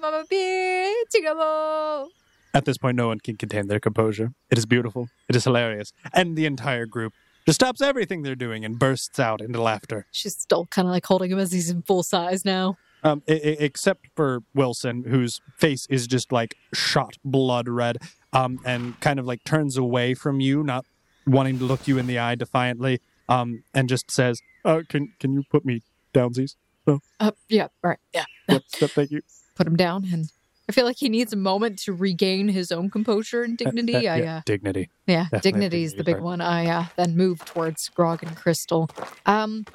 [0.00, 2.06] Mama Bi, Tigabo.
[2.54, 4.32] At this point, no one can contain their composure.
[4.48, 5.08] It is beautiful.
[5.28, 7.12] It is hilarious, and the entire group
[7.46, 10.06] just stops everything they're doing and bursts out into laughter.
[10.10, 12.76] She's still kind of like holding him as he's in full size now.
[13.02, 17.98] Um, I- I- except for Wilson, whose face is just like shot blood red,
[18.32, 20.86] um, and kind of like turns away from you, not
[21.26, 25.34] wanting to look you in the eye defiantly, um, and just says, uh, "Can can
[25.34, 25.82] you put me
[26.14, 26.56] downsies?
[26.86, 28.24] Uh, yeah, right, yeah.
[28.48, 29.20] Yep, yep, thank you."
[29.54, 30.30] Put him down, and
[30.68, 34.08] I feel like he needs a moment to regain his own composure and dignity.
[34.08, 34.90] Uh, uh, I, yeah, uh, dignity.
[35.06, 36.22] Yeah, Definitely is the big part.
[36.24, 36.40] one.
[36.40, 38.88] I uh, then move towards Grog and Crystal.
[39.26, 39.66] Um,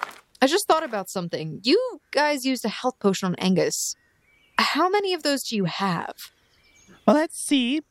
[0.42, 1.60] I just thought about something.
[1.64, 3.96] You guys used a health potion on Angus.
[4.58, 6.16] How many of those do you have?
[7.06, 7.82] Well, let's see.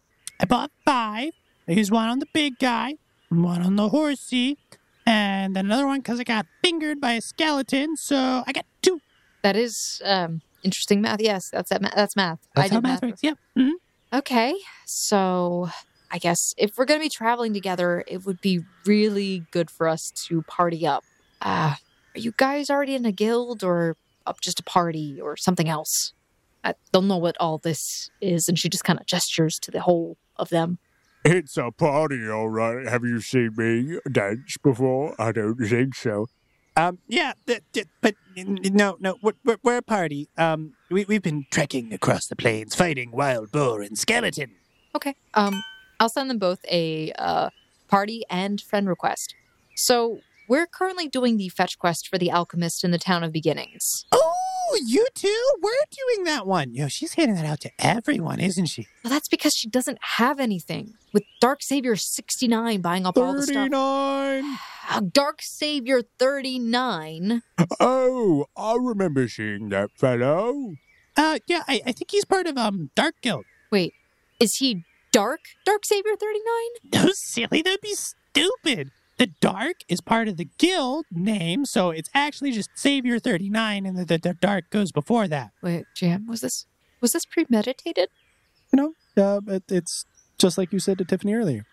[0.41, 1.33] I bought five.
[1.69, 2.95] I used one on the big guy,
[3.29, 4.59] one on the horsey,
[5.07, 7.97] and then another one because I got fingered by a skeleton.
[7.97, 9.01] So I got two.
[9.43, 11.21] That is um interesting math.
[11.21, 11.83] Yes, that's that.
[11.83, 12.39] Ma- that's math.
[12.57, 13.21] I That's how did math works.
[13.23, 13.35] Yeah.
[13.57, 13.71] hmm
[14.13, 14.55] Okay,
[14.87, 15.69] so
[16.11, 20.11] I guess if we're gonna be traveling together, it would be really good for us
[20.29, 21.05] to party up.
[21.43, 21.75] Uh,
[22.15, 23.97] are you guys already in a guild or
[24.27, 26.13] up just a party or something else?
[26.65, 29.81] I don't know what all this is, and she just kind of gestures to the
[29.83, 30.79] whole of them.
[31.25, 32.87] It's a party, all right.
[32.87, 35.15] Have you seen me dance before?
[35.21, 36.27] I don't think so.
[36.79, 40.29] Um, yeah, th- th- but no, no, we're, we're a party.
[40.39, 44.53] Um, we, we've been trekking across the plains, fighting wild boar and skeleton.
[44.95, 45.17] Okay.
[45.35, 45.65] Um,
[45.99, 47.51] I'll send them both a uh,
[47.89, 49.35] party and friend request.
[49.75, 54.07] So we're currently doing the fetch quest for the alchemist in the town of beginnings.
[54.13, 55.53] Oh, you too?
[55.61, 56.75] We're doing that one.
[56.75, 58.87] Yo, she's handing that out to everyone, isn't she?
[59.03, 60.95] Well, that's because she doesn't have anything.
[61.13, 63.69] With Dark Savior 69 buying up all the stuff.
[63.69, 64.59] 39.
[65.13, 67.43] Dark Savior 39.
[67.81, 70.75] Oh, I remember seeing that fellow.
[71.17, 71.39] Uh.
[71.47, 71.63] Yeah.
[71.69, 73.45] I, I think he's part of um Dark Guild.
[73.71, 73.93] Wait,
[74.41, 76.43] is he Dark Dark Savior 39?
[77.05, 77.63] No, silly.
[77.63, 78.91] That'd be stupid.
[79.19, 83.97] The Dark is part of the guild name, so it's actually just Savior 39, and
[83.99, 85.51] the, the, the Dark goes before that.
[85.61, 86.67] Wait, Jam, was this
[87.01, 88.11] was this premeditated?
[88.73, 88.77] You
[89.17, 90.05] know, uh, it, it's
[90.39, 91.65] just like you said to Tiffany earlier.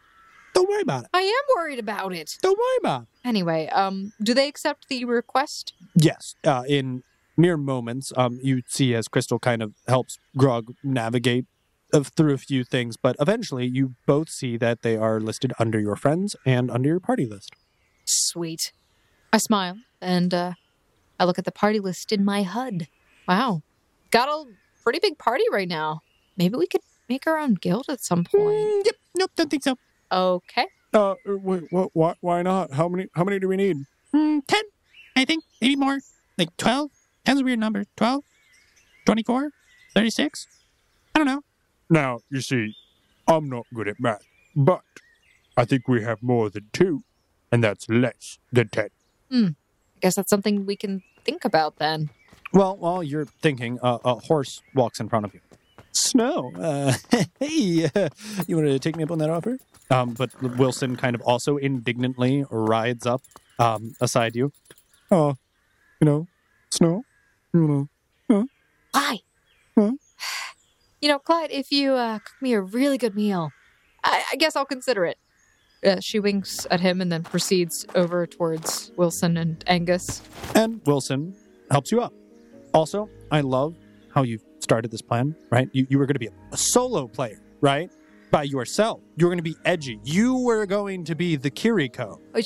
[0.55, 1.09] Don't worry about it.
[1.13, 2.37] I am worried about it.
[2.41, 3.07] Don't worry about it.
[3.27, 5.73] Anyway, um, do they accept the request?
[5.95, 7.03] Yes, uh, in
[7.35, 11.45] mere moments, um, you see as Crystal kind of helps Grog navigate
[11.93, 15.77] of, through a few things, but eventually you both see that they are listed under
[15.77, 17.51] your friends and under your party list.
[18.05, 18.71] Sweet.
[19.33, 20.53] I smile and uh,
[21.19, 22.87] I look at the party list in my HUD.
[23.27, 23.61] Wow.
[24.09, 24.45] Got a
[24.83, 26.01] pretty big party right now.
[26.37, 28.55] Maybe we could make our own guild at some point.
[28.57, 28.95] Mm, yep.
[29.17, 29.31] Nope.
[29.35, 29.77] Don't think so.
[30.11, 30.65] Okay.
[30.93, 32.73] Uh, wait, what, why, why not?
[32.73, 33.77] How many, how many do we need?
[34.13, 34.61] Mm, 10,
[35.15, 35.43] I think.
[35.61, 35.99] Maybe more.
[36.37, 36.91] Like 12?
[37.25, 37.85] 10's a weird number.
[37.97, 38.23] 12?
[39.05, 39.51] 24?
[39.93, 40.47] 36?
[41.13, 41.41] I don't know.
[41.89, 42.75] Now, you see,
[43.27, 44.25] I'm not good at math,
[44.55, 44.81] but
[45.57, 47.03] I think we have more than two,
[47.51, 48.89] and that's less than ten.
[49.29, 49.47] Hmm.
[49.47, 52.09] I guess that's something we can think about then.
[52.53, 55.41] Well, while you're thinking, uh, a horse walks in front of you.
[55.95, 56.93] Snow, uh,
[57.39, 58.09] hey, uh,
[58.47, 59.57] you want to take me up on that offer?
[59.89, 63.21] Um, but Wilson kind of also indignantly rides up
[63.59, 64.51] um, aside you.
[65.09, 65.35] Oh,
[66.01, 66.27] you know,
[66.69, 67.03] Snow,
[67.53, 67.87] you
[68.27, 68.47] know,
[68.91, 69.19] Why?
[69.77, 69.91] Huh?
[71.01, 73.51] You know, Clyde, if you uh, cook me a really good meal,
[74.03, 75.17] I, I guess I'll consider it.
[75.85, 80.21] Uh, she winks at him and then proceeds over towards Wilson and Angus.
[80.55, 81.35] and Wilson
[81.71, 82.13] helps you up.
[82.73, 83.75] Also, I love
[84.15, 85.69] how you started this plan, right?
[85.73, 87.91] You, you were going to be a solo player, right?
[88.31, 89.01] By yourself.
[89.17, 89.99] You were going to be edgy.
[90.03, 92.19] You were going to be the Kirito.
[92.33, 92.39] Oh,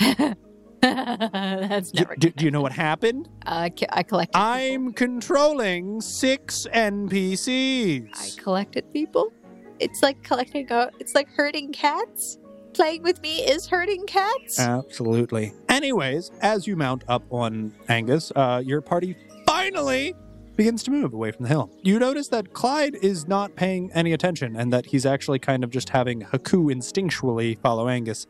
[0.82, 2.16] That's Do, never.
[2.16, 3.28] do, do you know what happened?
[3.46, 4.32] Uh, I, collected.
[4.32, 4.42] people.
[4.42, 8.08] I'm controlling six NPCs.
[8.38, 9.32] I collected people.
[9.78, 10.70] It's like collecting.
[10.72, 12.38] A, it's like herding cats.
[12.72, 14.58] Playing with me is herding cats.
[14.58, 15.52] Absolutely.
[15.68, 20.14] Anyways, as you mount up on Angus, uh, your party finally
[20.60, 21.70] begins to move away from the hill.
[21.80, 25.70] You notice that Clyde is not paying any attention and that he's actually kind of
[25.70, 28.26] just having Haku instinctually follow Angus.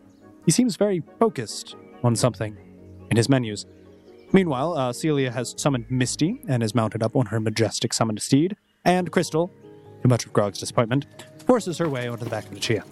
[0.47, 1.75] He seems very focused
[2.05, 2.57] on something
[3.11, 3.67] in his menus.
[4.33, 8.57] Meanwhile, uh, Celia has summoned Misty and is mounted up on her majestic summoned steed,
[8.85, 9.51] and Crystal,
[10.03, 11.07] to much of Grog's disappointment,
[11.45, 12.85] forces her way onto the back of the Chia.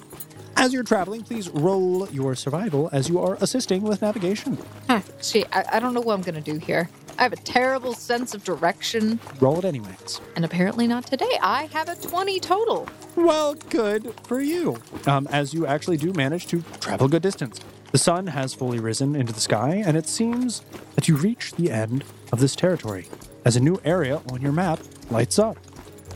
[0.57, 4.59] As you're traveling, please roll your survival as you are assisting with navigation.
[4.89, 5.03] Huh.
[5.20, 6.89] See, I, I don't know what I'm gonna do here.
[7.19, 10.21] I have a terrible sense of direction, Roll it anyways.
[10.37, 11.37] and apparently not today.
[11.43, 12.89] I have a 20 total.
[13.16, 14.81] Well, good for you.
[15.07, 17.59] Um, as you actually do manage to travel a good distance.
[17.91, 20.61] The sun has fully risen into the sky, and it seems
[20.95, 23.09] that you reach the end of this territory
[23.45, 24.79] as a new area on your map
[25.11, 25.57] lights up.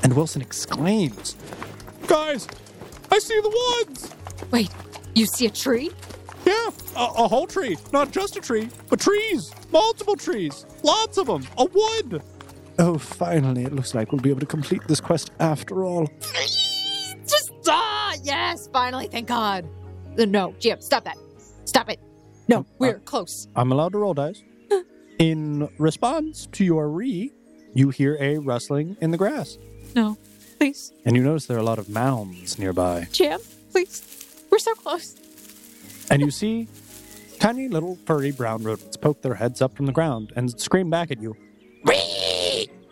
[0.05, 1.35] And Wilson exclaims,
[2.07, 2.47] Guys,
[3.11, 3.49] I see the
[3.87, 4.15] woods.
[4.51, 4.71] Wait,
[5.15, 5.91] you see a tree?
[6.45, 11.27] Yeah, a, a whole tree, not just a tree, but trees, multiple trees, lots of
[11.27, 12.23] them, a wood.
[12.79, 16.09] Oh, finally, it looks like we'll be able to complete this quest after all.
[17.27, 19.69] Just ah, yes, finally, thank God.
[20.19, 21.17] Uh, No, Jim, stop that.
[21.65, 22.01] Stop it.
[22.49, 23.47] No, we're close.
[23.55, 24.43] I'm allowed to roll dice.
[25.19, 27.31] In response to your re,
[27.75, 29.57] you hear a rustling in the grass,
[29.95, 30.19] No,
[30.59, 33.07] please, and you notice there are a lot of mounds nearby.
[33.13, 33.41] Jim,
[33.71, 34.03] please.
[34.51, 35.15] We're so close.
[36.13, 36.69] And you see
[37.39, 41.11] tiny little furry brown rodents poke their heads up from the ground and scream back
[41.11, 41.35] at you.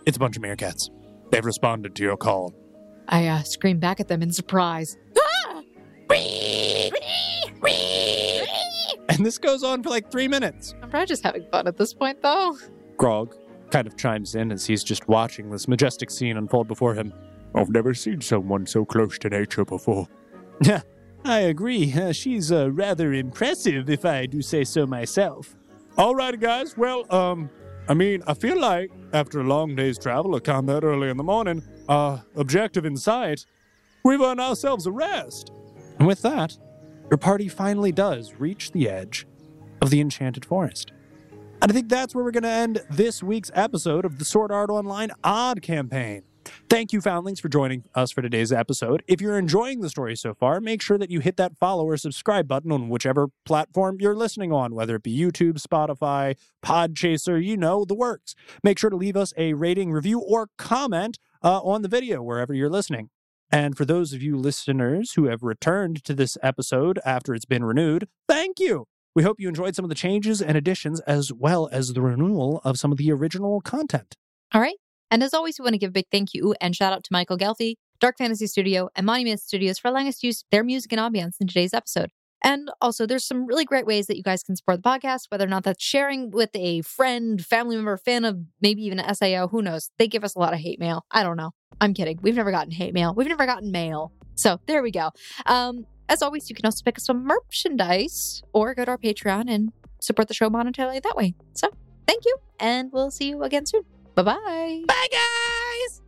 [0.07, 0.89] It's a bunch of meerkats.
[1.31, 2.55] They've responded to your call.
[3.09, 4.97] I uh, scream back at them in surprise.
[5.19, 5.63] Ah!
[9.11, 10.75] And this goes on for like three minutes.
[10.83, 12.57] I'm probably just having fun at this point, though.
[12.97, 13.37] Grog
[13.71, 17.13] kind of chimes in as he's just watching this majestic scene unfold before him.
[17.55, 20.09] I've never seen someone so close to nature before.
[21.25, 21.93] I agree.
[21.93, 25.55] Uh, she's uh, rather impressive, if I do say so myself.
[25.99, 26.77] All right, guys.
[26.77, 27.51] Well, um,
[27.89, 31.25] I mean, I feel like after a long day's travel, a combat early in the
[31.25, 33.45] morning, uh, objective in sight,
[34.05, 35.53] we've earned ourselves a rest.
[35.99, 36.57] And with that,
[37.11, 39.27] your party finally does reach the edge
[39.83, 40.93] of the Enchanted Forest.
[41.61, 44.51] And I think that's where we're going to end this week's episode of the Sword
[44.51, 46.23] Art Online Odd Campaign.
[46.69, 49.03] Thank you, Foundlings, for joining us for today's episode.
[49.07, 51.97] If you're enjoying the story so far, make sure that you hit that follow or
[51.97, 57.57] subscribe button on whichever platform you're listening on, whether it be YouTube, Spotify, Podchaser, you
[57.57, 58.35] know, the works.
[58.63, 62.55] Make sure to leave us a rating, review, or comment uh, on the video wherever
[62.55, 63.11] you're listening.
[63.51, 67.65] And for those of you listeners who have returned to this episode after it's been
[67.65, 68.87] renewed, thank you.
[69.15, 72.61] We hope you enjoyed some of the changes and additions as well as the renewal
[72.63, 74.17] of some of the original content.
[74.55, 74.77] All right.
[75.11, 77.09] And as always, we want to give a big thank you and shout out to
[77.13, 80.93] Michael Ghelfi, Dark Fantasy Studio, and Monument Studios for allowing us to use their music
[80.93, 82.11] and ambiance in today's episode.
[82.43, 85.45] And also, there's some really great ways that you guys can support the podcast, whether
[85.45, 89.49] or not that's sharing with a friend, family member, fan of maybe even an SAO.
[89.49, 89.91] Who knows?
[89.99, 91.05] They give us a lot of hate mail.
[91.11, 91.51] I don't know.
[91.81, 92.19] I'm kidding.
[92.23, 93.15] We've never gotten hate mail.
[93.15, 94.13] We've never gotten mail.
[94.37, 95.11] So there we go.
[95.45, 99.51] Um, as always, you can also pick up some merchandise or go to our Patreon
[99.51, 101.35] and support the show monetarily that way.
[101.53, 101.69] So
[102.07, 103.83] thank you, and we'll see you again soon.
[104.15, 104.85] Bye-bye.
[104.87, 106.01] Bye, guys.